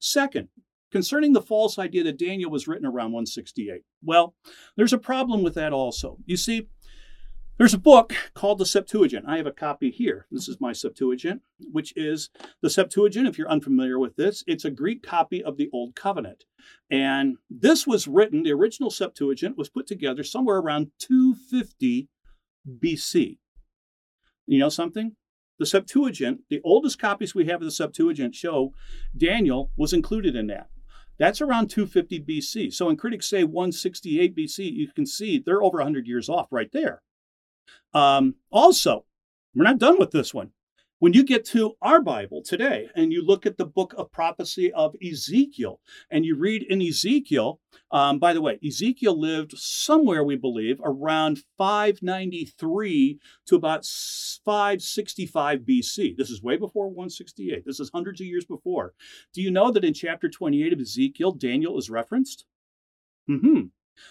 Second, 0.00 0.48
concerning 0.90 1.32
the 1.32 1.40
false 1.40 1.78
idea 1.78 2.04
that 2.04 2.18
Daniel 2.18 2.50
was 2.50 2.68
written 2.68 2.86
around 2.86 3.12
168. 3.12 3.82
Well, 4.04 4.34
there's 4.76 4.92
a 4.92 4.98
problem 4.98 5.42
with 5.42 5.54
that 5.54 5.72
also. 5.72 6.18
You 6.26 6.36
see, 6.36 6.68
there's 7.58 7.74
a 7.74 7.78
book 7.78 8.14
called 8.34 8.58
the 8.58 8.66
Septuagint. 8.66 9.24
I 9.28 9.36
have 9.36 9.46
a 9.46 9.52
copy 9.52 9.90
here. 9.90 10.26
This 10.30 10.48
is 10.48 10.60
my 10.60 10.72
Septuagint, 10.72 11.42
which 11.70 11.92
is 11.96 12.30
the 12.62 12.70
Septuagint. 12.70 13.28
If 13.28 13.38
you're 13.38 13.50
unfamiliar 13.50 13.98
with 13.98 14.16
this, 14.16 14.42
it's 14.46 14.64
a 14.64 14.70
Greek 14.70 15.02
copy 15.02 15.42
of 15.42 15.56
the 15.56 15.68
Old 15.72 15.94
Covenant. 15.94 16.44
And 16.90 17.36
this 17.50 17.86
was 17.86 18.08
written, 18.08 18.42
the 18.42 18.52
original 18.52 18.90
Septuagint 18.90 19.56
was 19.56 19.68
put 19.68 19.86
together 19.86 20.24
somewhere 20.24 20.58
around 20.58 20.90
250 20.98 22.08
BC. 22.78 23.38
You 24.46 24.58
know 24.58 24.68
something? 24.68 25.16
The 25.58 25.66
Septuagint, 25.66 26.40
the 26.48 26.60
oldest 26.64 26.98
copies 26.98 27.34
we 27.34 27.46
have 27.46 27.60
of 27.60 27.66
the 27.66 27.70
Septuagint 27.70 28.34
show 28.34 28.72
Daniel 29.16 29.70
was 29.76 29.92
included 29.92 30.34
in 30.34 30.48
that. 30.48 30.68
That's 31.18 31.40
around 31.40 31.68
250 31.68 32.20
BC. 32.20 32.72
So 32.72 32.86
when 32.86 32.96
critics 32.96 33.28
say 33.28 33.44
168 33.44 34.36
BC, 34.36 34.72
you 34.72 34.88
can 34.88 35.06
see 35.06 35.38
they're 35.38 35.62
over 35.62 35.78
100 35.78 36.06
years 36.06 36.28
off 36.28 36.48
right 36.50 36.70
there. 36.72 37.02
Um, 37.94 38.36
also, 38.50 39.04
we're 39.54 39.64
not 39.64 39.78
done 39.78 39.98
with 39.98 40.10
this 40.10 40.32
one. 40.32 40.52
When 41.02 41.14
you 41.14 41.24
get 41.24 41.44
to 41.46 41.74
our 41.82 42.00
Bible 42.00 42.44
today 42.44 42.88
and 42.94 43.12
you 43.12 43.26
look 43.26 43.44
at 43.44 43.58
the 43.58 43.66
book 43.66 43.92
of 43.98 44.12
prophecy 44.12 44.72
of 44.72 44.94
Ezekiel 45.04 45.80
and 46.12 46.24
you 46.24 46.36
read 46.36 46.62
in 46.62 46.80
Ezekiel, 46.80 47.58
um, 47.90 48.20
by 48.20 48.32
the 48.32 48.40
way, 48.40 48.60
Ezekiel 48.64 49.18
lived 49.18 49.58
somewhere, 49.58 50.22
we 50.22 50.36
believe, 50.36 50.80
around 50.84 51.42
593 51.58 53.18
to 53.46 53.56
about 53.56 53.84
565 53.84 55.62
BC. 55.62 56.16
This 56.16 56.30
is 56.30 56.40
way 56.40 56.56
before 56.56 56.86
168. 56.86 57.64
This 57.66 57.80
is 57.80 57.90
hundreds 57.92 58.20
of 58.20 58.28
years 58.28 58.44
before. 58.44 58.94
Do 59.34 59.42
you 59.42 59.50
know 59.50 59.72
that 59.72 59.84
in 59.84 59.94
chapter 59.94 60.28
28 60.28 60.72
of 60.72 60.78
Ezekiel, 60.78 61.32
Daniel 61.32 61.76
is 61.78 61.90
referenced? 61.90 62.44
Mm-hmm. 63.28 63.62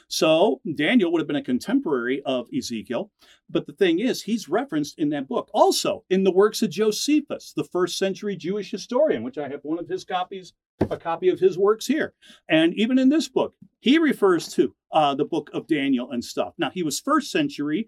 So 0.07 0.61
Daniel 0.75 1.11
would 1.11 1.19
have 1.19 1.27
been 1.27 1.35
a 1.35 1.43
contemporary 1.43 2.21
of 2.23 2.47
Ezekiel, 2.55 3.11
but 3.49 3.65
the 3.65 3.73
thing 3.73 3.99
is, 3.99 4.23
he's 4.23 4.49
referenced 4.49 4.97
in 4.99 5.09
that 5.09 5.27
book. 5.27 5.49
Also, 5.53 6.03
in 6.09 6.23
the 6.23 6.31
works 6.31 6.61
of 6.61 6.69
Josephus, 6.69 7.53
the 7.55 7.63
first 7.63 7.97
century 7.97 8.35
Jewish 8.35 8.71
historian, 8.71 9.23
which 9.23 9.37
I 9.37 9.49
have 9.49 9.61
one 9.63 9.79
of 9.79 9.87
his 9.87 10.03
copies, 10.03 10.53
a 10.89 10.97
copy 10.97 11.29
of 11.29 11.39
his 11.39 11.57
works 11.57 11.87
here. 11.87 12.13
And 12.49 12.73
even 12.75 12.97
in 12.97 13.09
this 13.09 13.27
book, 13.27 13.53
he 13.79 13.97
refers 13.97 14.47
to 14.53 14.73
uh, 14.91 15.15
the 15.15 15.25
book 15.25 15.49
of 15.53 15.67
Daniel 15.67 16.11
and 16.11 16.23
stuff. 16.23 16.53
Now, 16.57 16.69
he 16.69 16.83
was 16.83 16.99
first 16.99 17.31
century 17.31 17.87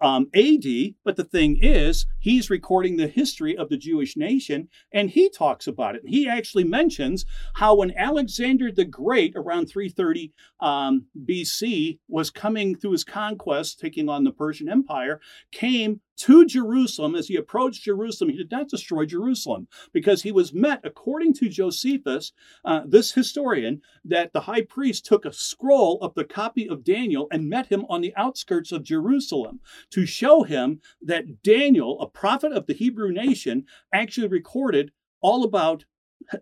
um, 0.00 0.28
AD, 0.34 0.64
but 1.04 1.16
the 1.16 1.24
thing 1.24 1.58
is, 1.62 2.06
he's 2.18 2.50
recording 2.50 2.96
the 2.96 3.06
history 3.06 3.56
of 3.56 3.68
the 3.68 3.76
Jewish 3.76 4.16
nation 4.16 4.68
and 4.92 5.10
he 5.10 5.30
talks 5.30 5.66
about 5.66 5.94
it. 5.94 6.02
He 6.06 6.28
actually 6.28 6.64
mentions 6.64 7.24
how 7.54 7.76
when 7.76 7.96
Alexander 7.96 8.72
the 8.72 8.84
Great, 8.84 9.34
around 9.36 9.66
330 9.66 10.32
um, 10.60 11.06
BC, 11.24 11.98
was 12.08 12.30
coming 12.30 12.74
through 12.74 12.92
his 12.92 13.04
conquest, 13.04 13.78
taking 13.78 14.08
on 14.08 14.24
the 14.24 14.32
Persian 14.32 14.68
Empire, 14.68 15.20
came 15.52 16.00
to 16.20 16.44
Jerusalem. 16.44 17.14
As 17.14 17.28
he 17.28 17.36
approached 17.36 17.84
Jerusalem, 17.84 18.30
he 18.30 18.36
did 18.36 18.50
not 18.50 18.68
destroy 18.68 19.06
Jerusalem 19.06 19.68
because 19.92 20.22
he 20.22 20.32
was 20.32 20.52
met, 20.52 20.80
according 20.84 21.34
to 21.34 21.48
Josephus, 21.48 22.32
uh, 22.64 22.82
this 22.86 23.12
historian, 23.12 23.80
that 24.04 24.32
the 24.32 24.42
high 24.42 24.62
priest 24.62 25.06
took 25.06 25.24
a 25.24 25.32
scroll 25.32 25.98
of 26.02 26.14
the 26.14 26.24
copy 26.24 26.68
of 26.68 26.84
Daniel 26.84 27.26
and 27.30 27.48
met 27.48 27.66
him 27.66 27.84
on 27.88 28.00
the 28.00 28.14
outskirts 28.16 28.72
of 28.72 28.82
Jerusalem 28.82 29.60
to 29.90 30.06
show 30.06 30.42
him 30.42 30.80
that 31.02 31.42
Daniel, 31.42 32.00
a 32.00 32.06
prophet 32.06 32.52
of 32.52 32.66
the 32.66 32.74
Hebrew 32.74 33.12
nation, 33.12 33.64
actually 33.92 34.28
recorded 34.28 34.92
all 35.20 35.44
about 35.44 35.84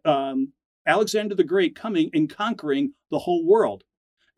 um, 0.05 0.53
Alexander 0.87 1.35
the 1.35 1.45
Great 1.45 1.77
coming 1.77 2.11
and 2.15 2.29
conquering 2.31 2.95
the 3.11 3.19
whole 3.21 3.47
world. 3.47 3.85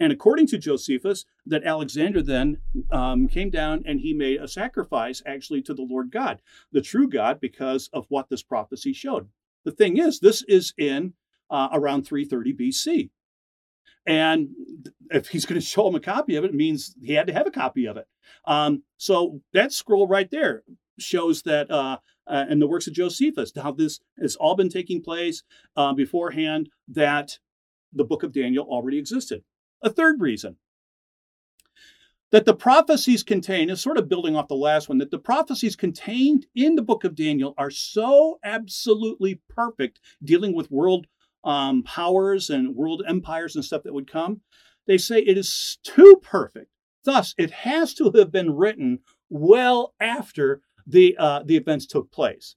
And 0.01 0.13
according 0.13 0.47
to 0.49 0.59
Josephus, 0.59 1.27
that 1.45 1.63
Alexander 1.63 2.23
then 2.23 2.59
um, 2.91 3.29
came 3.29 3.51
down 3.51 3.83
and 3.85 4.01
he 4.01 4.15
made 4.15 4.41
a 4.41 4.49
sacrifice 4.49 5.23
actually 5.27 5.61
to 5.63 5.75
the 5.75 5.83
Lord 5.83 6.11
God, 6.11 6.41
the 6.73 6.81
true 6.81 7.09
God, 7.09 7.39
because 7.39 7.91
of 7.93 8.07
what 8.09 8.31
this 8.31 8.43
prophecy 8.43 8.95
showed. 8.95 9.29
The 9.65 9.73
thing 9.73 9.99
is, 9.99 10.19
this 10.19 10.43
is 10.49 10.73
in 10.79 11.13
uh, 11.51 11.69
around 11.73 12.05
330 12.05 12.55
BC. 12.55 13.11
And 14.07 14.49
if 15.11 15.29
he's 15.29 15.45
going 15.45 15.61
to 15.61 15.67
show 15.67 15.87
him 15.87 15.95
a 15.95 16.01
copy 16.01 16.35
of 16.37 16.45
it, 16.45 16.51
it 16.51 16.55
means 16.55 16.95
he 17.03 17.13
had 17.13 17.27
to 17.27 17.35
have 17.35 17.47
a 17.47 17.51
copy 17.51 17.87
of 17.87 17.99
it. 17.99 18.09
Um, 18.47 18.85
so 18.97 19.43
that 19.53 19.73
scroll 19.73 20.09
right 20.09 20.31
there 20.31 20.63
shows 20.99 21.43
that 21.43 21.71
uh, 21.71 21.99
uh, 22.27 22.47
in 22.49 22.59
the 22.59 22.67
works 22.67 22.87
of 22.87 22.95
Josephus, 22.95 23.53
how 23.55 23.73
this 23.73 24.01
has 24.19 24.37
all 24.37 24.55
been 24.55 24.71
taking 24.71 25.03
place 25.03 25.43
uh, 25.77 25.93
beforehand, 25.93 26.71
that 26.89 27.39
the 27.93 28.05
book 28.05 28.23
of 28.23 28.33
Daniel 28.33 28.65
already 28.67 28.99
existed. 28.99 29.43
A 29.83 29.91
third 29.91 30.21
reason 30.21 30.57
that 32.31 32.45
the 32.45 32.55
prophecies 32.55 33.23
contained 33.23 33.71
is 33.71 33.81
sort 33.81 33.99
of 33.99 34.09
building 34.09 34.37
off 34.37 34.49
the 34.49 34.55
last 34.55 34.89
one 34.89 34.99
that 34.99 35.11
the 35.11 35.19
prophecies 35.19 35.75
contained 35.75 36.47
in 36.55 36.77
the 36.77 36.83
book 36.83 37.05
of 37.05 37.15
Daniel 37.15 37.55
are 37.59 37.71
so 37.71 38.39
absolutely 38.45 39.41
perfect 39.49 40.01
dealing 40.23 40.55
with 40.55 40.71
world 40.71 41.07
um, 41.45 41.83
powers 41.83 42.51
and 42.51 42.77
world 42.77 43.03
empires 43.09 43.57
and 43.57 43.65
stuff 43.65 43.83
that 43.83 43.95
would 43.95 44.11
come. 44.11 44.41
They 44.87 44.99
say 44.99 45.21
it 45.21 45.39
is 45.39 45.79
too 45.83 46.21
perfect. 46.23 46.71
Thus, 47.05 47.35
it 47.39 47.51
has 47.51 47.95
to 47.95 48.13
have 48.17 48.31
been 48.31 48.55
written 48.55 49.01
well 49.31 49.95
after 50.01 50.61
the 50.87 51.17
uh, 51.19 51.43
the 51.45 51.57
events 51.57 51.87
took 51.87 52.11
place. 52.11 52.57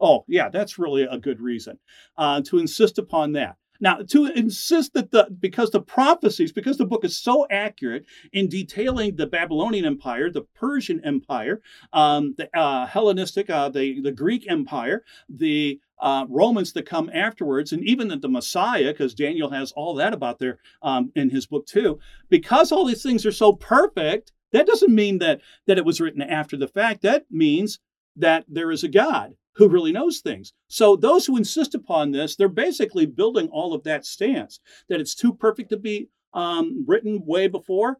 Oh, 0.00 0.24
yeah, 0.28 0.48
that's 0.48 0.78
really 0.78 1.02
a 1.02 1.18
good 1.18 1.40
reason 1.40 1.78
uh, 2.16 2.40
to 2.42 2.58
insist 2.58 2.98
upon 2.98 3.32
that. 3.32 3.56
Now, 3.84 3.98
to 3.98 4.24
insist 4.28 4.94
that 4.94 5.10
the 5.10 5.28
because 5.38 5.70
the 5.70 5.82
prophecies, 5.82 6.52
because 6.52 6.78
the 6.78 6.86
book 6.86 7.04
is 7.04 7.18
so 7.18 7.46
accurate 7.50 8.06
in 8.32 8.48
detailing 8.48 9.16
the 9.16 9.26
Babylonian 9.26 9.84
Empire, 9.84 10.30
the 10.30 10.46
Persian 10.54 11.04
Empire, 11.04 11.60
um, 11.92 12.34
the 12.38 12.48
uh, 12.58 12.86
Hellenistic, 12.86 13.50
uh, 13.50 13.68
the 13.68 14.00
the 14.00 14.10
Greek 14.10 14.50
Empire, 14.50 15.04
the 15.28 15.78
uh, 15.98 16.24
Romans 16.30 16.72
that 16.72 16.86
come 16.86 17.10
afterwards, 17.12 17.74
and 17.74 17.84
even 17.84 18.08
the, 18.08 18.16
the 18.16 18.26
Messiah, 18.26 18.90
because 18.90 19.14
Daniel 19.14 19.50
has 19.50 19.70
all 19.72 19.94
that 19.96 20.14
about 20.14 20.38
there 20.38 20.60
um, 20.80 21.12
in 21.14 21.28
his 21.28 21.44
book 21.44 21.66
too. 21.66 21.98
Because 22.30 22.72
all 22.72 22.86
these 22.86 23.02
things 23.02 23.26
are 23.26 23.32
so 23.32 23.52
perfect, 23.52 24.32
that 24.52 24.66
doesn't 24.66 24.94
mean 24.94 25.18
that 25.18 25.42
that 25.66 25.76
it 25.76 25.84
was 25.84 26.00
written 26.00 26.22
after 26.22 26.56
the 26.56 26.68
fact. 26.68 27.02
That 27.02 27.26
means 27.30 27.80
that 28.16 28.46
there 28.48 28.70
is 28.70 28.82
a 28.82 28.88
God 28.88 29.34
who 29.56 29.68
really 29.68 29.92
knows 29.92 30.20
things. 30.20 30.52
So 30.68 30.96
those 30.96 31.26
who 31.26 31.36
insist 31.36 31.74
upon 31.74 32.10
this, 32.10 32.36
they're 32.36 32.48
basically 32.48 33.06
building 33.06 33.48
all 33.48 33.74
of 33.74 33.84
that 33.84 34.04
stance 34.04 34.60
that 34.88 35.00
it's 35.00 35.14
too 35.14 35.32
perfect 35.32 35.70
to 35.70 35.76
be 35.76 36.08
um, 36.32 36.84
written 36.86 37.22
way 37.24 37.46
before. 37.46 37.98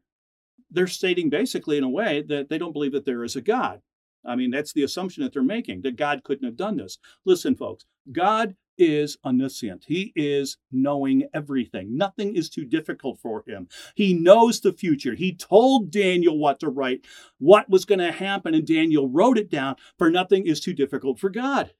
They're 0.71 0.87
stating 0.87 1.31
basically 1.31 1.79
in 1.79 1.85
a 1.85 1.89
way 1.89 2.23
that 2.29 2.49
they 2.49 2.59
don't 2.59 2.73
believe 2.73 2.93
that 2.93 3.05
there 3.05 3.25
is 3.25 3.37
a 3.37 3.41
God. 3.41 3.81
I 4.27 4.37
mean, 4.37 4.51
that's 4.51 4.73
the 4.73 4.83
assumption 4.83 5.23
that 5.23 5.33
they're 5.33 5.43
making, 5.43 5.83
that 5.83 5.97
God 5.97 6.25
couldn't 6.25 6.47
have 6.47 6.57
done 6.57 6.77
this. 6.77 6.99
Listen, 7.25 7.55
folks, 7.55 7.85
God 8.11 8.57
is 8.79 9.17
omniscient. 9.25 9.85
He 9.87 10.13
is 10.17 10.59
knowing 10.71 11.29
everything. 11.33 11.97
Nothing 11.97 12.35
is 12.35 12.51
too 12.51 12.65
difficult 12.65 13.19
for 13.21 13.45
him. 13.47 13.69
He 13.95 14.15
knows 14.15 14.61
the 14.61 14.73
future. 14.73 15.15
He 15.15 15.35
told 15.35 15.91
Daniel 15.91 16.39
what 16.39 16.61
to 16.61 16.69
write, 16.69 17.05
what 17.39 17.71
was 17.71 17.85
going 17.85 18.01
to 18.01 18.13
happen, 18.13 18.55
and 18.55 18.67
Daniel 18.67 19.09
wrote 19.09 19.39
it 19.39 19.51
down, 19.51 19.77
for 19.99 20.11
nothing 20.11 20.47
is 20.47 20.61
too 20.61 20.73
difficult 20.73 21.19
for 21.19 21.31
God. 21.31 21.73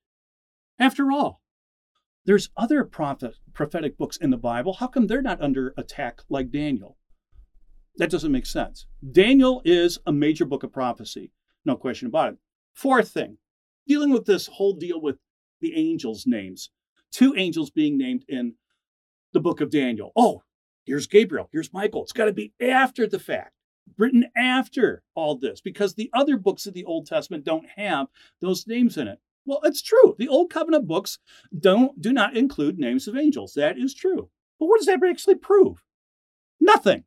After 0.79 1.13
all, 1.13 1.41
there's 2.27 2.51
other 2.57 2.85
prophet, 2.85 3.37
prophetic 3.53 3.99
books 3.99 4.17
in 4.17 4.31
the 4.31 4.37
Bible. 4.37 4.75
How 4.75 4.87
come 4.87 5.07
they're 5.07 5.23
not 5.23 5.43
under 5.43 5.75
attack 5.77 6.23
like 6.29 6.51
Daniel? 6.51 6.97
That 7.97 8.11
doesn't 8.11 8.33
make 8.33 8.47
sense. 8.47 8.87
Daniel 9.13 9.63
is 9.65 9.99
a 10.07 10.13
major 10.13 10.45
book 10.45 10.63
of 10.63 10.73
prophecy. 10.73 11.33
No 11.65 11.77
question 11.77 12.09
about 12.09 12.33
it. 12.33 12.39
Fourth 12.73 13.11
thing, 13.11 13.39
dealing 13.87 14.11
with 14.11 14.25
this 14.25 14.49
whole 14.49 14.75
deal 14.75 15.01
with 15.01 15.17
the 15.61 15.75
angels' 15.77 16.27
names. 16.27 16.71
Two 17.15 17.33
angels 17.37 17.71
being 17.71 17.97
named 17.97 18.25
in 18.29 18.55
the 19.33 19.39
book 19.39 19.61
of 19.61 19.71
Daniel. 19.71 20.11
Oh, 20.17 20.43
here's 20.85 21.07
Gabriel, 21.07 21.49
here's 21.53 21.73
Michael. 21.73 22.03
It's 22.03 22.13
got 22.13 22.25
to 22.25 22.33
be 22.33 22.53
after 22.61 23.07
the 23.07 23.21
fact, 23.21 23.53
written 23.97 24.27
after 24.37 25.05
all 25.15 25.39
this, 25.39 25.61
because 25.61 25.95
the 25.95 26.11
other 26.13 26.37
books 26.37 26.67
of 26.67 26.75
the 26.75 26.85
Old 26.85 27.07
Testament 27.07 27.45
don't 27.45 27.67
have 27.77 28.09
those 28.41 28.67
names 28.67 28.97
in 28.97 29.07
it. 29.07 29.21
Well, 29.47 29.61
it's 29.63 29.81
true. 29.81 30.17
The 30.19 30.27
Old 30.27 30.51
Covenant 30.51 30.89
books 30.89 31.21
don't 31.57 32.03
do 32.03 32.13
not 32.13 32.37
include 32.37 32.81
names 32.81 33.07
of 33.07 33.17
angels. 33.17 33.53
That 33.55 33.79
is 33.79 33.95
true. 33.95 34.31
But 34.59 34.67
what 34.67 34.79
does 34.79 34.87
that 34.87 35.01
actually 35.09 35.37
prove? 35.37 35.85
Nothing. 36.61 37.05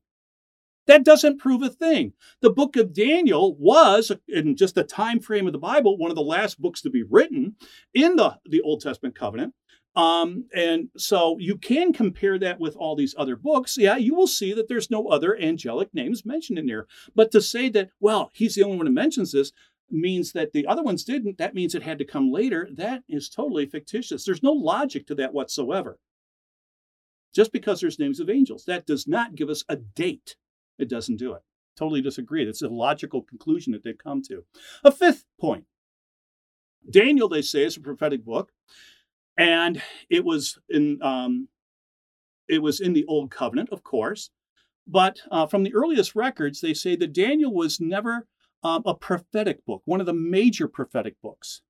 That 0.86 1.04
doesn't 1.04 1.40
prove 1.40 1.64
a 1.64 1.70
thing. 1.70 2.14
The 2.42 2.50
book 2.50 2.78
of 2.78 2.94
Daniel 2.94 3.58
was, 3.58 4.10
in 4.30 4.56
just 4.56 4.76
the 4.76 4.86
time 4.86 5.20
frame 5.20 5.48
of 5.48 5.52
the 5.52 5.60
Bible, 5.60 5.98
one 5.98 6.12
of 6.12 6.16
the 6.16 6.22
last 6.22 6.62
books 6.62 6.82
to 6.84 6.90
be 6.90 7.04
written 7.04 7.56
in 7.94 8.16
the, 8.16 8.38
the 8.46 8.62
Old 8.62 8.80
Testament 8.80 9.14
covenant. 9.14 9.54
Um, 9.98 10.46
and 10.54 10.90
so 10.96 11.38
you 11.40 11.58
can 11.58 11.92
compare 11.92 12.38
that 12.38 12.60
with 12.60 12.76
all 12.76 12.96
these 12.96 13.16
other 13.18 13.36
books. 13.36 13.80
Yeah, 13.80 13.98
you 13.98 14.14
will 14.14 14.28
see 14.28 14.54
that 14.54 14.68
there's 14.68 14.92
no 14.92 15.08
other 15.08 15.36
angelic 15.36 15.92
names 15.92 16.24
mentioned 16.24 16.60
in 16.60 16.68
there. 16.68 16.86
But 17.16 17.32
to 17.32 17.42
say 17.42 17.68
that, 17.70 17.90
well, 18.00 18.30
he's 18.36 18.54
the 18.54 18.64
only 18.64 18.78
one 18.78 18.86
who 18.86 18.94
mentions 18.94 19.32
this, 19.32 19.52
means 19.90 20.34
that 20.34 20.52
the 20.52 20.68
other 20.68 20.84
ones 20.84 21.04
didn't, 21.04 21.40
that 21.40 21.56
means 21.56 21.74
it 21.74 21.82
had 21.82 21.98
to 21.98 22.06
come 22.06 22.32
later. 22.32 22.70
That 22.72 23.02
is 23.10 23.28
totally 23.28 23.66
fictitious. 23.66 24.24
There's 24.24 24.44
no 24.44 24.52
logic 24.52 25.08
to 25.08 25.16
that 25.16 25.34
whatsoever. 25.34 25.98
Just 27.34 27.52
because 27.52 27.82
there's 27.82 27.98
names 27.98 28.20
of 28.20 28.30
angels, 28.30 28.66
that 28.66 28.86
does 28.86 29.08
not 29.08 29.34
give 29.34 29.50
us 29.50 29.64
a 29.68 29.78
date. 29.78 30.36
It 30.78 30.90
doesn't 30.90 31.18
do 31.18 31.34
it. 31.34 31.42
Totally 31.76 32.02
disagree. 32.02 32.46
That's 32.46 32.62
a 32.62 32.68
logical 32.68 33.24
conclusion 33.24 33.74
that 33.74 33.84
they've 33.84 33.98
come 33.98 34.22
to. 34.24 34.44
A 34.84 34.92
fifth 34.92 35.26
point 35.42 35.66
Daniel, 36.88 37.28
they 37.28 37.42
say, 37.42 37.64
is 37.64 37.78
a 37.78 37.82
prophetic 37.82 38.24
book 38.24 38.52
and 39.38 39.82
it 40.10 40.26
was 40.26 40.58
in 40.70 41.00
um, 41.02 41.48
it 42.48 42.62
was 42.62 42.80
in 42.80 42.94
the 42.94 43.06
old 43.06 43.30
covenant, 43.32 43.70
of 43.72 43.84
course. 43.84 44.30
But 44.88 45.20
uh, 45.30 45.48
from 45.48 45.64
the 45.64 45.74
earliest 45.74 46.16
records, 46.16 46.62
they 46.62 46.74
say 46.74 46.96
that 46.96 47.14
Daniel 47.14 47.54
was 47.54 47.80
never 47.80 48.26
um, 48.64 48.84
a 48.86 48.96
prophetic 48.96 49.66
book, 49.66 49.82
one 49.86 50.00
of 50.00 50.06
the 50.06 50.14
major 50.14 50.68
prophetic 50.68 51.16
books. 51.22 51.62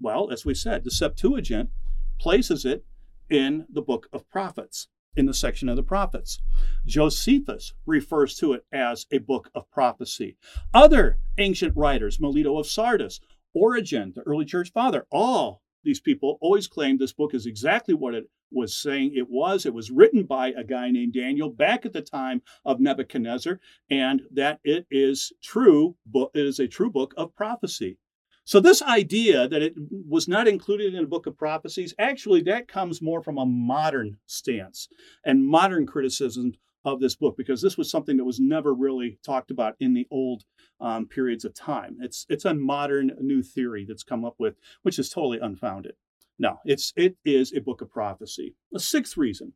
Well, 0.00 0.30
as 0.30 0.44
we 0.44 0.54
said, 0.54 0.84
the 0.84 0.90
Septuagint 0.90 1.70
places 2.18 2.64
it 2.64 2.84
in 3.28 3.66
the 3.70 3.82
book 3.82 4.08
of 4.12 4.28
prophets, 4.30 4.88
in 5.16 5.26
the 5.26 5.34
section 5.34 5.68
of 5.68 5.76
the 5.76 5.82
prophets. 5.82 6.40
Josephus 6.86 7.74
refers 7.84 8.36
to 8.36 8.52
it 8.54 8.64
as 8.72 9.06
a 9.10 9.18
book 9.18 9.50
of 9.54 9.70
prophecy. 9.70 10.36
Other 10.72 11.18
ancient 11.38 11.76
writers, 11.76 12.20
Melito 12.20 12.58
of 12.58 12.66
Sardis, 12.66 13.20
Origen, 13.54 14.12
the 14.14 14.22
early 14.22 14.44
church 14.44 14.72
father, 14.72 15.06
all 15.10 15.62
these 15.86 16.00
people 16.00 16.36
always 16.42 16.66
claim 16.66 16.98
this 16.98 17.14
book 17.14 17.32
is 17.32 17.46
exactly 17.46 17.94
what 17.94 18.14
it 18.14 18.28
was 18.52 18.76
saying 18.76 19.12
it 19.14 19.30
was. 19.30 19.64
It 19.64 19.72
was 19.72 19.90
written 19.90 20.24
by 20.24 20.48
a 20.48 20.64
guy 20.64 20.90
named 20.90 21.14
Daniel 21.14 21.48
back 21.48 21.86
at 21.86 21.92
the 21.92 22.02
time 22.02 22.42
of 22.64 22.80
Nebuchadnezzar, 22.80 23.58
and 23.88 24.22
that 24.32 24.60
it 24.64 24.86
is 24.90 25.32
true, 25.42 25.96
it 26.12 26.28
is 26.34 26.58
a 26.58 26.68
true 26.68 26.90
book 26.90 27.14
of 27.16 27.34
prophecy. 27.34 27.98
So 28.44 28.60
this 28.60 28.82
idea 28.82 29.48
that 29.48 29.62
it 29.62 29.74
was 30.08 30.28
not 30.28 30.46
included 30.46 30.94
in 30.94 31.02
a 31.02 31.08
book 31.08 31.26
of 31.26 31.36
prophecies, 31.36 31.94
actually 31.98 32.42
that 32.42 32.68
comes 32.68 33.02
more 33.02 33.22
from 33.22 33.38
a 33.38 33.46
modern 33.46 34.18
stance 34.26 34.88
and 35.24 35.46
modern 35.46 35.86
criticism 35.86 36.52
of 36.86 37.00
this 37.00 37.16
book 37.16 37.36
because 37.36 37.60
this 37.60 37.76
was 37.76 37.90
something 37.90 38.16
that 38.16 38.24
was 38.24 38.40
never 38.40 38.72
really 38.72 39.18
talked 39.24 39.50
about 39.50 39.74
in 39.80 39.94
the 39.94 40.06
old 40.10 40.44
um, 40.80 41.06
periods 41.06 41.44
of 41.44 41.54
time. 41.54 41.96
It's 42.00 42.26
it's 42.28 42.44
a 42.44 42.54
modern 42.54 43.12
new 43.20 43.42
theory 43.42 43.84
that's 43.86 44.02
come 44.02 44.24
up 44.24 44.36
with, 44.38 44.54
which 44.82 44.98
is 44.98 45.10
totally 45.10 45.38
unfounded. 45.40 45.94
No, 46.38 46.58
it's 46.64 46.92
it 46.96 47.16
is 47.24 47.52
a 47.52 47.60
book 47.60 47.80
of 47.80 47.90
prophecy. 47.90 48.54
A 48.74 48.78
sixth 48.78 49.16
reason. 49.16 49.54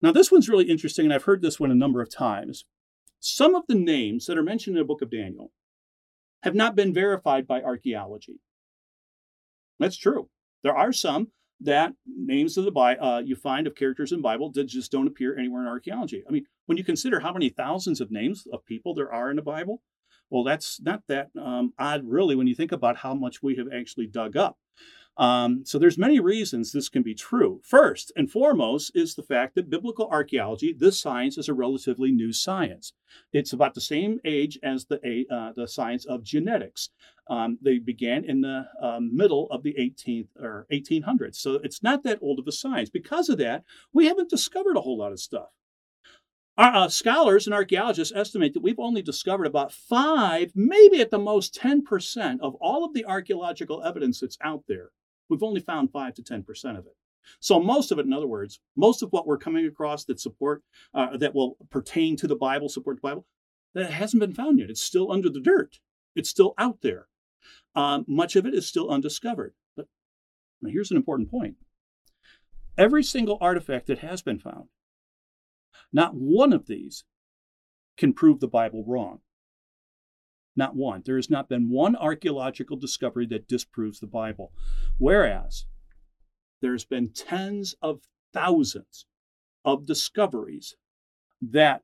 Now 0.00 0.12
this 0.12 0.30
one's 0.30 0.48
really 0.48 0.70
interesting, 0.70 1.06
and 1.06 1.14
I've 1.14 1.24
heard 1.24 1.42
this 1.42 1.60
one 1.60 1.70
a 1.70 1.74
number 1.74 2.00
of 2.00 2.14
times. 2.14 2.64
Some 3.20 3.54
of 3.54 3.64
the 3.68 3.74
names 3.74 4.26
that 4.26 4.38
are 4.38 4.42
mentioned 4.42 4.76
in 4.76 4.82
the 4.82 4.86
book 4.86 5.02
of 5.02 5.10
Daniel 5.10 5.52
have 6.42 6.54
not 6.54 6.74
been 6.74 6.92
verified 6.92 7.46
by 7.46 7.62
archaeology. 7.62 8.40
That's 9.78 9.96
true. 9.96 10.28
There 10.62 10.76
are 10.76 10.92
some 10.92 11.28
that 11.64 11.92
names 12.06 12.56
of 12.56 12.64
the 12.64 12.70
Bible 12.70 13.04
uh, 13.04 13.20
you 13.20 13.36
find 13.36 13.66
of 13.66 13.74
characters 13.74 14.12
in 14.12 14.20
Bible 14.20 14.50
that 14.52 14.64
just 14.64 14.92
don't 14.92 15.06
appear 15.06 15.38
anywhere 15.38 15.62
in 15.62 15.68
archaeology. 15.68 16.24
I 16.28 16.32
mean, 16.32 16.46
when 16.66 16.78
you 16.78 16.84
consider 16.84 17.20
how 17.20 17.32
many 17.32 17.48
thousands 17.48 18.00
of 18.00 18.10
names 18.10 18.46
of 18.52 18.64
people 18.64 18.94
there 18.94 19.12
are 19.12 19.30
in 19.30 19.36
the 19.36 19.42
Bible, 19.42 19.82
well, 20.30 20.44
that's 20.44 20.80
not 20.80 21.02
that 21.08 21.28
um, 21.40 21.72
odd, 21.78 22.04
really, 22.04 22.34
when 22.34 22.46
you 22.46 22.54
think 22.54 22.72
about 22.72 22.96
how 22.96 23.14
much 23.14 23.42
we 23.42 23.56
have 23.56 23.66
actually 23.72 24.06
dug 24.06 24.36
up. 24.36 24.56
Um, 25.18 25.62
so 25.66 25.78
there's 25.78 25.98
many 25.98 26.20
reasons 26.20 26.72
this 26.72 26.88
can 26.88 27.02
be 27.02 27.14
true. 27.14 27.60
First 27.64 28.12
and 28.16 28.30
foremost 28.30 28.92
is 28.94 29.14
the 29.14 29.22
fact 29.22 29.54
that 29.54 29.68
biblical 29.68 30.08
archaeology, 30.08 30.72
this 30.72 30.98
science, 30.98 31.36
is 31.36 31.50
a 31.50 31.54
relatively 31.54 32.10
new 32.10 32.32
science. 32.32 32.94
It's 33.32 33.52
about 33.52 33.74
the 33.74 33.80
same 33.82 34.20
age 34.24 34.58
as 34.62 34.86
the 34.86 35.26
uh, 35.30 35.52
the 35.54 35.68
science 35.68 36.06
of 36.06 36.22
genetics. 36.22 36.88
Um, 37.32 37.56
they 37.62 37.78
began 37.78 38.26
in 38.26 38.42
the 38.42 38.66
um, 38.82 39.16
middle 39.16 39.46
of 39.50 39.62
the 39.62 39.72
18th 39.80 40.28
or 40.38 40.66
1800s, 40.70 41.36
so 41.36 41.54
it's 41.64 41.82
not 41.82 42.04
that 42.04 42.18
old 42.20 42.38
of 42.38 42.46
a 42.46 42.52
science. 42.52 42.90
Because 42.90 43.30
of 43.30 43.38
that, 43.38 43.64
we 43.90 44.04
haven't 44.04 44.28
discovered 44.28 44.76
a 44.76 44.82
whole 44.82 44.98
lot 44.98 45.12
of 45.12 45.18
stuff. 45.18 45.48
Our, 46.58 46.74
uh, 46.74 46.88
scholars 46.90 47.46
and 47.46 47.54
archaeologists 47.54 48.12
estimate 48.14 48.52
that 48.52 48.62
we've 48.62 48.78
only 48.78 49.00
discovered 49.00 49.46
about 49.46 49.72
five, 49.72 50.52
maybe 50.54 51.00
at 51.00 51.10
the 51.10 51.18
most 51.18 51.58
10% 51.58 52.38
of 52.40 52.54
all 52.56 52.84
of 52.84 52.92
the 52.92 53.06
archaeological 53.06 53.82
evidence 53.82 54.20
that's 54.20 54.36
out 54.42 54.64
there. 54.68 54.90
We've 55.30 55.42
only 55.42 55.62
found 55.62 55.90
5 55.90 56.12
to 56.12 56.22
10% 56.22 56.78
of 56.78 56.84
it. 56.84 56.96
So 57.40 57.58
most 57.58 57.92
of 57.92 57.98
it, 57.98 58.04
in 58.04 58.12
other 58.12 58.26
words, 58.26 58.60
most 58.76 59.02
of 59.02 59.10
what 59.10 59.26
we're 59.26 59.38
coming 59.38 59.64
across 59.64 60.04
that 60.04 60.20
support, 60.20 60.62
uh, 60.92 61.16
that 61.16 61.34
will 61.34 61.56
pertain 61.70 62.14
to 62.18 62.26
the 62.26 62.36
Bible, 62.36 62.68
support 62.68 62.96
the 62.98 63.08
Bible, 63.08 63.24
that 63.72 63.90
hasn't 63.90 64.20
been 64.20 64.34
found 64.34 64.58
yet. 64.58 64.68
It's 64.68 64.82
still 64.82 65.10
under 65.10 65.30
the 65.30 65.40
dirt. 65.40 65.78
It's 66.14 66.28
still 66.28 66.52
out 66.58 66.82
there. 66.82 67.06
Um, 67.74 68.04
much 68.06 68.36
of 68.36 68.46
it 68.46 68.54
is 68.54 68.66
still 68.66 68.90
undiscovered. 68.90 69.54
But 69.76 69.86
here's 70.66 70.90
an 70.90 70.96
important 70.96 71.30
point. 71.30 71.56
Every 72.76 73.02
single 73.02 73.38
artifact 73.40 73.86
that 73.88 73.98
has 73.98 74.22
been 74.22 74.38
found, 74.38 74.68
not 75.92 76.14
one 76.14 76.52
of 76.52 76.66
these 76.66 77.04
can 77.96 78.12
prove 78.12 78.40
the 78.40 78.48
Bible 78.48 78.84
wrong. 78.86 79.20
Not 80.54 80.76
one. 80.76 81.02
There 81.04 81.16
has 81.16 81.30
not 81.30 81.48
been 81.48 81.70
one 81.70 81.96
archaeological 81.96 82.76
discovery 82.76 83.26
that 83.26 83.48
disproves 83.48 84.00
the 84.00 84.06
Bible. 84.06 84.52
Whereas 84.98 85.66
there's 86.60 86.84
been 86.84 87.10
tens 87.10 87.74
of 87.82 88.02
thousands 88.32 89.06
of 89.64 89.86
discoveries 89.86 90.76
that 91.40 91.82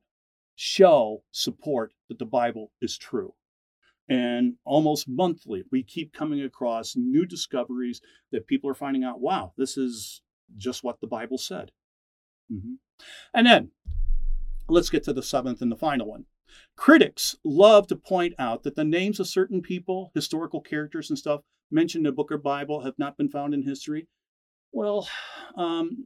show 0.55 1.23
support 1.31 1.93
that 2.09 2.19
the 2.19 2.25
Bible 2.25 2.71
is 2.81 2.97
true. 2.97 3.33
And 4.09 4.55
almost 4.65 5.07
monthly, 5.07 5.63
we 5.71 5.83
keep 5.83 6.13
coming 6.13 6.41
across 6.41 6.95
new 6.95 7.25
discoveries 7.25 8.01
that 8.31 8.47
people 8.47 8.69
are 8.69 8.75
finding 8.75 9.03
out 9.03 9.21
wow, 9.21 9.53
this 9.55 9.77
is 9.77 10.21
just 10.57 10.83
what 10.83 10.99
the 10.99 11.07
Bible 11.07 11.37
said. 11.37 11.71
Mm-hmm. 12.51 12.73
And 13.33 13.47
then 13.47 13.71
let's 14.67 14.89
get 14.89 15.03
to 15.03 15.13
the 15.13 15.23
seventh 15.23 15.61
and 15.61 15.71
the 15.71 15.77
final 15.77 16.07
one. 16.07 16.25
Critics 16.75 17.35
love 17.43 17.87
to 17.87 17.95
point 17.95 18.33
out 18.39 18.63
that 18.63 18.75
the 18.75 18.83
names 18.83 19.19
of 19.19 19.27
certain 19.27 19.61
people, 19.61 20.11
historical 20.15 20.61
characters 20.61 21.09
and 21.09 21.19
stuff 21.19 21.41
mentioned 21.69 22.05
in 22.05 22.11
the 22.11 22.15
book 22.15 22.31
or 22.31 22.37
Bible 22.37 22.81
have 22.81 22.97
not 22.97 23.17
been 23.17 23.29
found 23.29 23.53
in 23.53 23.63
history. 23.63 24.07
Well, 24.71 25.07
um, 25.55 26.05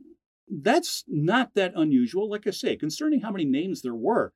that's 0.49 1.05
not 1.07 1.51
that 1.55 1.73
unusual, 1.75 2.29
like 2.29 2.47
I 2.47 2.51
say, 2.51 2.75
concerning 2.75 3.21
how 3.21 3.31
many 3.31 3.45
names 3.45 3.81
there 3.81 3.95
were. 3.95 4.33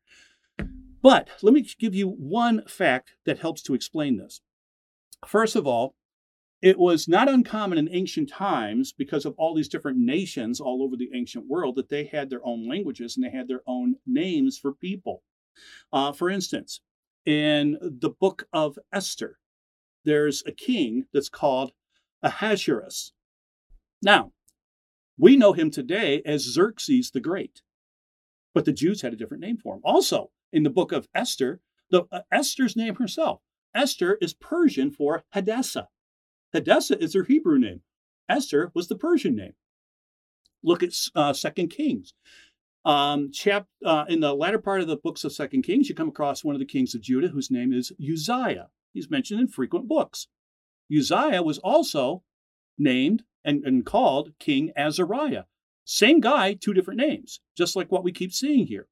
But 1.02 1.30
let 1.42 1.54
me 1.54 1.68
give 1.80 1.96
you 1.96 2.08
one 2.10 2.64
fact 2.68 3.14
that 3.26 3.40
helps 3.40 3.62
to 3.64 3.74
explain 3.74 4.18
this. 4.18 4.42
First 5.26 5.56
of 5.56 5.68
all, 5.68 5.96
it 6.62 6.80
was 6.80 7.08
not 7.08 7.30
uncommon 7.30 7.78
in 7.78 7.88
ancient 7.92 8.30
times 8.30 8.92
because 8.92 9.26
of 9.26 9.36
all 9.38 9.54
these 9.54 9.70
different 9.70 10.00
nations 10.00 10.60
all 10.60 10.82
over 10.82 10.96
the 10.96 11.12
ancient 11.14 11.48
world 11.48 11.76
that 11.76 11.90
they 11.90 12.06
had 12.06 12.30
their 12.30 12.46
own 12.46 12.68
languages 12.68 13.16
and 13.16 13.24
they 13.24 13.36
had 13.36 13.48
their 13.48 13.62
own 13.68 13.96
names 14.08 14.58
for 14.58 14.74
people. 14.74 15.24
Uh, 15.94 16.12
for 16.12 16.30
instance, 16.30 16.82
in 17.26 17.78
the 17.82 18.10
book 18.10 18.48
of 18.52 18.80
Esther, 18.92 19.38
there's 20.04 20.44
a 20.48 20.52
king 20.52 21.06
that's 21.14 21.30
called 21.30 21.74
Ahasuerus. 22.24 23.14
Now, 24.02 24.32
we 25.18 25.36
know 25.36 25.54
him 25.54 25.70
today 25.70 26.22
as 26.26 26.42
Xerxes 26.44 27.12
the 27.12 27.20
Great, 27.20 27.62
but 28.54 28.66
the 28.66 28.74
Jews 28.74 29.02
had 29.02 29.14
a 29.14 29.16
different 29.16 29.42
name 29.42 29.58
for 29.58 29.76
him. 29.76 29.82
Also, 29.84 30.32
in 30.52 30.64
the 30.64 30.70
book 30.70 30.92
of 30.92 31.08
Esther, 31.14 31.62
the 31.90 32.04
uh, 32.12 32.22
Esther's 32.32 32.76
name 32.76 32.96
herself, 32.96 33.42
Esther 33.74 34.18
is 34.22 34.34
Persian 34.34 34.92
for 34.92 35.24
Hadassah. 35.34 35.88
Hadassah 36.54 37.02
is 37.02 37.14
her 37.14 37.24
Hebrew 37.24 37.60
name. 37.60 37.82
Esther 38.30 38.72
was 38.74 38.88
the 38.88 38.96
Persian 38.96 39.36
name. 39.36 39.54
Look 40.64 40.84
at 40.84 40.94
uh, 41.16 41.34
Second 41.34 41.70
Kings. 41.70 42.14
Um, 42.86 43.32
chap, 43.32 43.68
uh, 43.86 44.06
in 44.08 44.22
the 44.22 44.34
latter 44.34 44.60
part 44.60 44.82
of 44.82 44.88
the 44.88 44.98
books 44.98 45.24
of 45.24 45.34
Second 45.34 45.64
Kings, 45.64 45.90
you 45.90 45.96
come 45.96 46.08
across 46.08 46.44
one 46.44 46.56
of 46.56 46.60
the 46.60 46.66
kings 46.66 46.96
of 46.96 47.02
Judah 47.02 47.28
whose 47.28 47.52
name 47.52 47.74
is 47.74 47.92
Uzziah. 48.02 48.70
He's 48.94 49.10
mentioned 49.10 49.42
in 49.42 49.48
frequent 49.48 49.88
books. 49.88 50.28
Uzziah 50.96 51.44
was 51.44 51.58
also 51.60 52.24
named 52.78 53.24
and, 53.44 53.64
and 53.66 53.86
called 53.86 54.32
King 54.40 54.72
Azariah. 54.78 55.44
Same 55.84 56.20
guy, 56.20 56.54
two 56.54 56.74
different 56.74 57.00
names, 57.00 57.40
just 57.58 57.76
like 57.76 57.92
what 57.92 58.04
we 58.04 58.12
keep 58.12 58.34
seeing 58.34 58.68
here. 58.68 58.88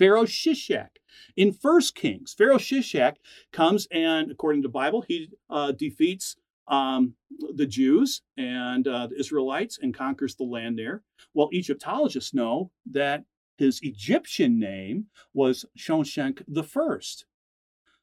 Pharaoh 0.00 0.24
Shishak. 0.24 0.88
In 1.36 1.52
First 1.52 1.94
Kings, 1.94 2.34
Pharaoh 2.36 2.56
Shishak 2.56 3.16
comes 3.52 3.86
and, 3.92 4.30
according 4.30 4.62
to 4.62 4.68
the 4.68 4.72
Bible, 4.72 5.04
he 5.06 5.28
uh, 5.50 5.72
defeats 5.72 6.36
um, 6.68 7.12
the 7.54 7.66
Jews 7.66 8.22
and 8.38 8.88
uh, 8.88 9.08
the 9.08 9.20
Israelites 9.20 9.78
and 9.82 9.92
conquers 9.92 10.34
the 10.34 10.44
land 10.44 10.78
there. 10.78 11.02
Well, 11.34 11.50
Egyptologists 11.52 12.32
know 12.32 12.70
that 12.90 13.24
his 13.58 13.78
Egyptian 13.82 14.58
name 14.58 15.08
was 15.34 15.66
Shoshenq 15.78 16.44
the 16.48 16.64
First. 16.64 17.26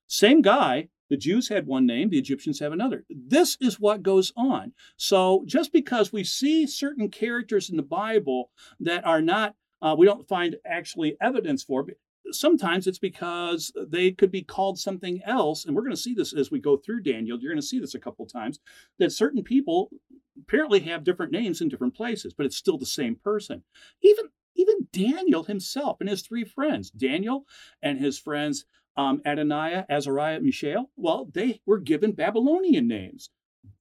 Same 0.06 0.44
guy, 0.44 0.90
the 1.10 1.18
Jews 1.18 1.50
had 1.50 1.66
one 1.66 1.88
name, 1.88 2.12
the 2.12 2.20
Egyptians 2.20 2.60
have 2.60 2.74
another. 2.74 3.06
This 3.10 3.58
is 3.60 3.80
what 3.80 4.04
goes 4.04 4.32
on. 4.38 4.74
So 4.98 5.44
just 5.48 5.74
because 5.74 6.14
we 6.14 6.24
see 6.24 6.68
certain 6.68 7.10
characters 7.10 7.72
in 7.72 7.76
the 7.76 7.82
Bible 7.82 8.52
that 8.82 9.04
are 9.04 9.22
not, 9.22 9.56
uh, 9.82 9.96
we 9.98 10.06
don't 10.06 10.28
find 10.28 10.56
actually 10.66 11.18
evidence 11.22 11.63
for, 11.63 11.86
sometimes 12.32 12.88
it's 12.88 13.00
because 13.00 13.72
they 13.90 14.12
could 14.12 14.32
be 14.32 14.42
called 14.42 14.80
something 14.80 15.22
else. 15.26 15.66
And 15.66 15.76
we're 15.76 15.84
going 15.84 15.96
to 15.96 16.02
see 16.02 16.13
this 16.13 16.34
as 16.34 16.52
we 16.52 16.60
go 16.60 16.78
through 16.78 17.02
Daniel. 17.02 17.40
You're 17.40 17.52
going 17.52 17.62
to 17.62 17.68
see 17.68 17.80
this 17.80 17.96
a 17.96 18.00
couple 18.00 18.26
times 18.26 18.60
that 19.00 19.12
certain 19.12 19.44
people 19.44 19.90
apparently 20.40 20.82
have 20.82 21.04
different 21.04 21.32
names 21.32 21.62
in 21.62 21.70
different 21.70 21.96
places, 21.96 22.34
but 22.34 22.46
it's 22.46 22.58
still 22.58 22.78
the 22.78 22.86
same 22.86 23.16
person. 23.16 23.63
Even 24.02 24.26
even 24.56 24.88
Daniel 24.92 25.44
himself 25.44 25.98
and 26.00 26.10
his 26.10 26.24
three 26.24 26.44
friends, 26.44 26.90
Daniel 26.90 27.46
and 27.84 28.00
his 28.00 28.18
friends 28.18 28.66
um, 28.98 29.22
Adoniah, 29.24 29.86
Azariah, 29.90 30.40
Mishael, 30.40 30.90
well, 30.96 31.30
they 31.32 31.62
were 31.66 31.78
given 31.78 32.13
Babylonian 32.13 32.88
names. 32.88 33.30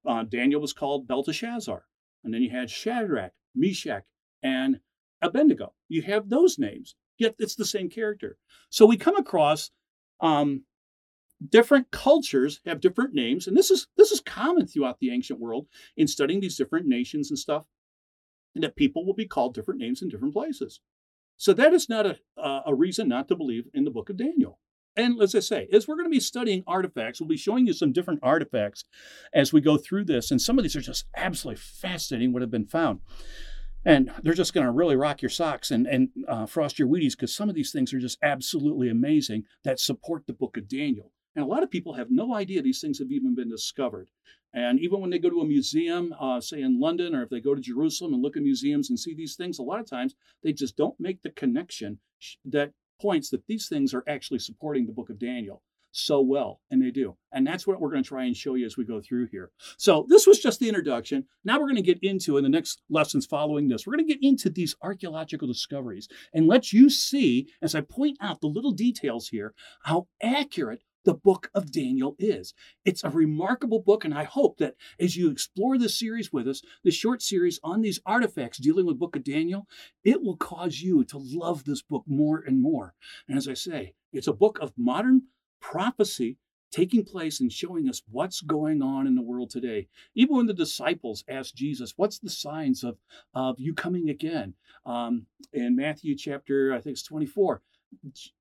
Uh, 0.06 0.24
Daniel 0.24 0.60
was 0.60 0.74
called 0.74 1.08
Belteshazzar. 1.08 1.84
And 2.22 2.34
then 2.34 2.42
you 2.42 2.50
had 2.50 2.70
Shadrach, 2.70 3.32
Meshach, 3.54 4.04
and 4.42 4.80
Abednego. 5.22 5.72
You 5.88 6.02
have 6.02 6.28
those 6.28 6.58
names, 6.58 6.94
yet 7.18 7.34
it's 7.38 7.54
the 7.54 7.64
same 7.64 7.88
character. 7.88 8.38
So 8.70 8.86
we 8.86 8.96
come 8.96 9.16
across 9.16 9.70
um, 10.20 10.64
different 11.48 11.90
cultures 11.90 12.60
have 12.66 12.80
different 12.80 13.14
names, 13.14 13.46
and 13.46 13.56
this 13.56 13.70
is 13.70 13.88
this 13.96 14.10
is 14.10 14.20
common 14.20 14.66
throughout 14.66 14.98
the 15.00 15.10
ancient 15.10 15.40
world 15.40 15.66
in 15.96 16.06
studying 16.06 16.40
these 16.40 16.56
different 16.56 16.86
nations 16.86 17.30
and 17.30 17.38
stuff, 17.38 17.64
and 18.54 18.64
that 18.64 18.76
people 18.76 19.04
will 19.04 19.14
be 19.14 19.26
called 19.26 19.54
different 19.54 19.80
names 19.80 20.02
in 20.02 20.08
different 20.08 20.34
places. 20.34 20.80
So 21.36 21.52
that 21.52 21.74
is 21.74 21.88
not 21.88 22.06
a, 22.06 22.16
a 22.66 22.74
reason 22.74 23.08
not 23.08 23.28
to 23.28 23.36
believe 23.36 23.64
in 23.74 23.84
the 23.84 23.90
book 23.90 24.08
of 24.08 24.16
Daniel. 24.16 24.58
And 24.96 25.20
as 25.20 25.34
I 25.34 25.40
say, 25.40 25.68
as 25.72 25.86
we're 25.86 25.96
going 25.96 26.06
to 26.06 26.10
be 26.10 26.20
studying 26.20 26.64
artifacts, 26.66 27.20
we'll 27.20 27.28
be 27.28 27.36
showing 27.36 27.66
you 27.66 27.74
some 27.74 27.92
different 27.92 28.20
artifacts 28.22 28.84
as 29.34 29.52
we 29.52 29.60
go 29.60 29.76
through 29.76 30.06
this. 30.06 30.30
And 30.30 30.40
some 30.40 30.58
of 30.58 30.62
these 30.62 30.74
are 30.74 30.80
just 30.80 31.04
absolutely 31.14 31.60
fascinating 31.60 32.32
what 32.32 32.40
have 32.40 32.50
been 32.50 32.66
found. 32.66 33.00
And 33.86 34.10
they're 34.24 34.34
just 34.34 34.52
going 34.52 34.66
to 34.66 34.72
really 34.72 34.96
rock 34.96 35.22
your 35.22 35.28
socks 35.28 35.70
and, 35.70 35.86
and 35.86 36.08
uh, 36.26 36.46
frost 36.46 36.76
your 36.76 36.88
Wheaties 36.88 37.12
because 37.12 37.32
some 37.32 37.48
of 37.48 37.54
these 37.54 37.70
things 37.70 37.94
are 37.94 38.00
just 38.00 38.18
absolutely 38.20 38.88
amazing 38.90 39.44
that 39.62 39.78
support 39.78 40.26
the 40.26 40.32
book 40.32 40.56
of 40.56 40.66
Daniel. 40.66 41.12
And 41.36 41.44
a 41.44 41.48
lot 41.48 41.62
of 41.62 41.70
people 41.70 41.94
have 41.94 42.10
no 42.10 42.34
idea 42.34 42.60
these 42.60 42.80
things 42.80 42.98
have 42.98 43.12
even 43.12 43.36
been 43.36 43.48
discovered. 43.48 44.08
And 44.52 44.80
even 44.80 45.00
when 45.00 45.10
they 45.10 45.20
go 45.20 45.30
to 45.30 45.40
a 45.40 45.46
museum, 45.46 46.12
uh, 46.18 46.40
say 46.40 46.62
in 46.62 46.80
London, 46.80 47.14
or 47.14 47.22
if 47.22 47.30
they 47.30 47.40
go 47.40 47.54
to 47.54 47.60
Jerusalem 47.60 48.12
and 48.12 48.22
look 48.22 48.36
at 48.36 48.42
museums 48.42 48.90
and 48.90 48.98
see 48.98 49.14
these 49.14 49.36
things, 49.36 49.60
a 49.60 49.62
lot 49.62 49.78
of 49.78 49.88
times 49.88 50.16
they 50.42 50.52
just 50.52 50.76
don't 50.76 50.98
make 50.98 51.22
the 51.22 51.30
connection 51.30 52.00
that 52.44 52.72
points 53.00 53.30
that 53.30 53.46
these 53.46 53.68
things 53.68 53.94
are 53.94 54.02
actually 54.08 54.40
supporting 54.40 54.86
the 54.86 54.92
book 54.92 55.10
of 55.10 55.18
Daniel 55.20 55.62
so 55.96 56.20
well, 56.20 56.60
and 56.70 56.82
they 56.82 56.90
do. 56.90 57.16
And 57.32 57.46
that's 57.46 57.66
what 57.66 57.80
we're 57.80 57.90
going 57.90 58.02
to 58.02 58.08
try 58.08 58.24
and 58.24 58.36
show 58.36 58.54
you 58.54 58.66
as 58.66 58.76
we 58.76 58.84
go 58.84 59.00
through 59.00 59.28
here. 59.28 59.50
So, 59.76 60.06
this 60.08 60.26
was 60.26 60.38
just 60.38 60.60
the 60.60 60.68
introduction. 60.68 61.24
Now, 61.44 61.58
we're 61.58 61.66
going 61.66 61.76
to 61.76 61.82
get 61.82 62.02
into, 62.02 62.36
in 62.36 62.44
the 62.44 62.50
next 62.50 62.82
lessons 62.90 63.26
following 63.26 63.68
this, 63.68 63.86
we're 63.86 63.96
going 63.96 64.06
to 64.06 64.14
get 64.14 64.22
into 64.22 64.50
these 64.50 64.76
archaeological 64.82 65.48
discoveries 65.48 66.08
and 66.34 66.46
let 66.46 66.72
you 66.72 66.90
see, 66.90 67.48
as 67.62 67.74
I 67.74 67.80
point 67.80 68.18
out 68.20 68.40
the 68.40 68.46
little 68.46 68.72
details 68.72 69.28
here, 69.28 69.54
how 69.82 70.08
accurate 70.22 70.82
the 71.06 71.14
book 71.14 71.48
of 71.54 71.70
Daniel 71.70 72.16
is. 72.18 72.52
It's 72.84 73.04
a 73.04 73.10
remarkable 73.10 73.78
book, 73.78 74.04
and 74.04 74.12
I 74.12 74.24
hope 74.24 74.58
that 74.58 74.74
as 75.00 75.16
you 75.16 75.30
explore 75.30 75.78
this 75.78 75.98
series 75.98 76.32
with 76.32 76.48
us, 76.48 76.60
the 76.82 76.90
short 76.90 77.22
series 77.22 77.60
on 77.62 77.80
these 77.80 78.00
artifacts 78.04 78.58
dealing 78.58 78.86
with 78.86 78.98
book 78.98 79.14
of 79.14 79.24
Daniel, 79.24 79.66
it 80.04 80.20
will 80.20 80.36
cause 80.36 80.80
you 80.80 81.04
to 81.04 81.18
love 81.18 81.64
this 81.64 81.80
book 81.80 82.02
more 82.06 82.42
and 82.44 82.60
more. 82.60 82.94
And 83.28 83.38
as 83.38 83.46
I 83.46 83.54
say, 83.54 83.94
it's 84.12 84.26
a 84.26 84.32
book 84.32 84.58
of 84.60 84.72
modern 84.76 85.22
prophecy 85.60 86.38
taking 86.70 87.04
place 87.04 87.40
and 87.40 87.50
showing 87.50 87.88
us 87.88 88.02
what's 88.10 88.40
going 88.40 88.82
on 88.82 89.06
in 89.06 89.14
the 89.14 89.22
world 89.22 89.50
today. 89.50 89.88
Even 90.14 90.36
when 90.36 90.46
the 90.46 90.52
disciples 90.52 91.24
asked 91.28 91.56
Jesus, 91.56 91.94
What's 91.96 92.18
the 92.18 92.30
signs 92.30 92.84
of, 92.84 92.98
of 93.34 93.58
you 93.58 93.72
coming 93.72 94.10
again? 94.10 94.54
Um, 94.84 95.26
in 95.52 95.76
Matthew 95.76 96.16
chapter, 96.16 96.72
I 96.72 96.80
think 96.80 96.94
it's 96.94 97.02
24, 97.02 97.62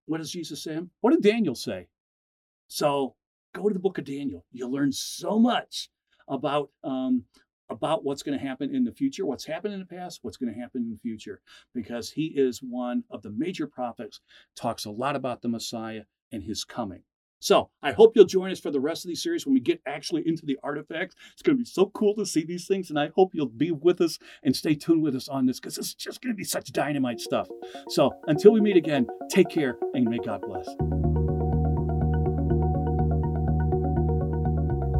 what 0.05 0.17
does 0.17 0.31
Jesus 0.31 0.63
say? 0.63 0.79
What 1.01 1.11
did 1.11 1.21
Daniel 1.21 1.55
say? 1.55 1.87
So 2.67 3.15
go 3.53 3.67
to 3.67 3.73
the 3.73 3.79
book 3.79 3.97
of 3.97 4.05
Daniel. 4.05 4.45
You'll 4.51 4.71
learn 4.71 4.91
so 4.91 5.39
much 5.39 5.89
about 6.27 6.69
um, 6.83 7.23
about 7.69 8.03
what's 8.03 8.21
going 8.21 8.37
to 8.37 8.45
happen 8.45 8.75
in 8.75 8.83
the 8.83 8.91
future, 8.91 9.25
what's 9.25 9.45
happened 9.45 9.73
in 9.73 9.79
the 9.79 9.85
past, 9.85 10.19
what's 10.21 10.37
going 10.37 10.53
to 10.53 10.59
happen 10.59 10.83
in 10.83 10.91
the 10.91 10.99
future, 10.99 11.41
because 11.73 12.11
he 12.11 12.27
is 12.27 12.59
one 12.61 13.03
of 13.09 13.23
the 13.23 13.31
major 13.31 13.65
prophets, 13.65 14.21
talks 14.55 14.85
a 14.85 14.91
lot 14.91 15.15
about 15.15 15.41
the 15.41 15.47
Messiah 15.47 16.03
and 16.31 16.43
his 16.43 16.63
coming. 16.63 17.03
So 17.39 17.69
I 17.83 17.91
hope 17.91 18.13
you'll 18.15 18.25
join 18.25 18.51
us 18.51 18.59
for 18.59 18.71
the 18.71 18.79
rest 18.79 19.05
of 19.05 19.09
these 19.09 19.21
series 19.21 19.45
when 19.45 19.53
we 19.53 19.59
get 19.59 19.79
actually 19.85 20.27
into 20.27 20.45
the 20.45 20.57
artifacts. 20.63 21.15
It's 21.33 21.43
going 21.43 21.57
to 21.57 21.63
be 21.63 21.69
so 21.69 21.87
cool 21.87 22.15
to 22.15 22.25
see 22.25 22.43
these 22.43 22.65
things, 22.65 22.89
and 22.89 22.97
I 22.97 23.09
hope 23.15 23.35
you'll 23.35 23.45
be 23.45 23.71
with 23.71 24.01
us 24.01 24.17
and 24.43 24.55
stay 24.55 24.73
tuned 24.73 25.03
with 25.03 25.15
us 25.15 25.27
on 25.27 25.45
this 25.45 25.59
because 25.59 25.77
it's 25.77 25.93
just 25.93 26.21
going 26.21 26.33
to 26.33 26.37
be 26.37 26.43
such 26.43 26.71
dynamite 26.71 27.19
stuff. 27.19 27.47
So 27.89 28.11
until 28.27 28.51
we 28.51 28.61
meet 28.61 28.77
again, 28.77 29.05
take 29.29 29.49
care 29.49 29.77
and 29.93 30.05
may 30.05 30.17
God 30.17 30.41
bless. 30.41 30.67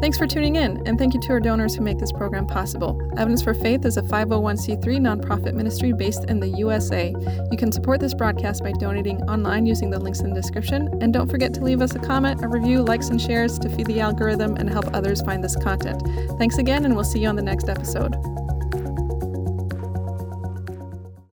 Thanks 0.06 0.18
for 0.18 0.26
tuning 0.28 0.54
in, 0.54 0.86
and 0.86 0.96
thank 0.96 1.14
you 1.14 1.20
to 1.22 1.32
our 1.32 1.40
donors 1.40 1.74
who 1.74 1.82
make 1.82 1.98
this 1.98 2.12
program 2.12 2.46
possible. 2.46 2.96
Evidence 3.16 3.42
for 3.42 3.54
Faith 3.54 3.84
is 3.84 3.96
a 3.96 4.02
501c3 4.02 4.80
nonprofit 5.00 5.54
ministry 5.54 5.92
based 5.92 6.26
in 6.30 6.38
the 6.38 6.46
USA. 6.46 7.12
You 7.50 7.58
can 7.58 7.72
support 7.72 7.98
this 7.98 8.14
broadcast 8.14 8.62
by 8.62 8.70
donating 8.70 9.20
online 9.22 9.66
using 9.66 9.90
the 9.90 9.98
links 9.98 10.20
in 10.20 10.30
the 10.30 10.40
description, 10.40 10.96
and 11.00 11.12
don't 11.12 11.28
forget 11.28 11.52
to 11.54 11.60
leave 11.60 11.82
us 11.82 11.96
a 11.96 11.98
comment, 11.98 12.44
a 12.44 12.48
review, 12.48 12.84
likes, 12.84 13.08
and 13.08 13.20
shares 13.20 13.58
to 13.58 13.68
feed 13.68 13.86
the 13.86 13.98
algorithm 13.98 14.54
and 14.54 14.70
help 14.70 14.86
others 14.94 15.22
find 15.22 15.42
this 15.42 15.56
content. 15.56 16.00
Thanks 16.38 16.58
again, 16.58 16.84
and 16.84 16.94
we'll 16.94 17.02
see 17.02 17.18
you 17.18 17.28
on 17.28 17.34
the 17.34 17.42
next 17.42 17.68
episode. 17.68 18.14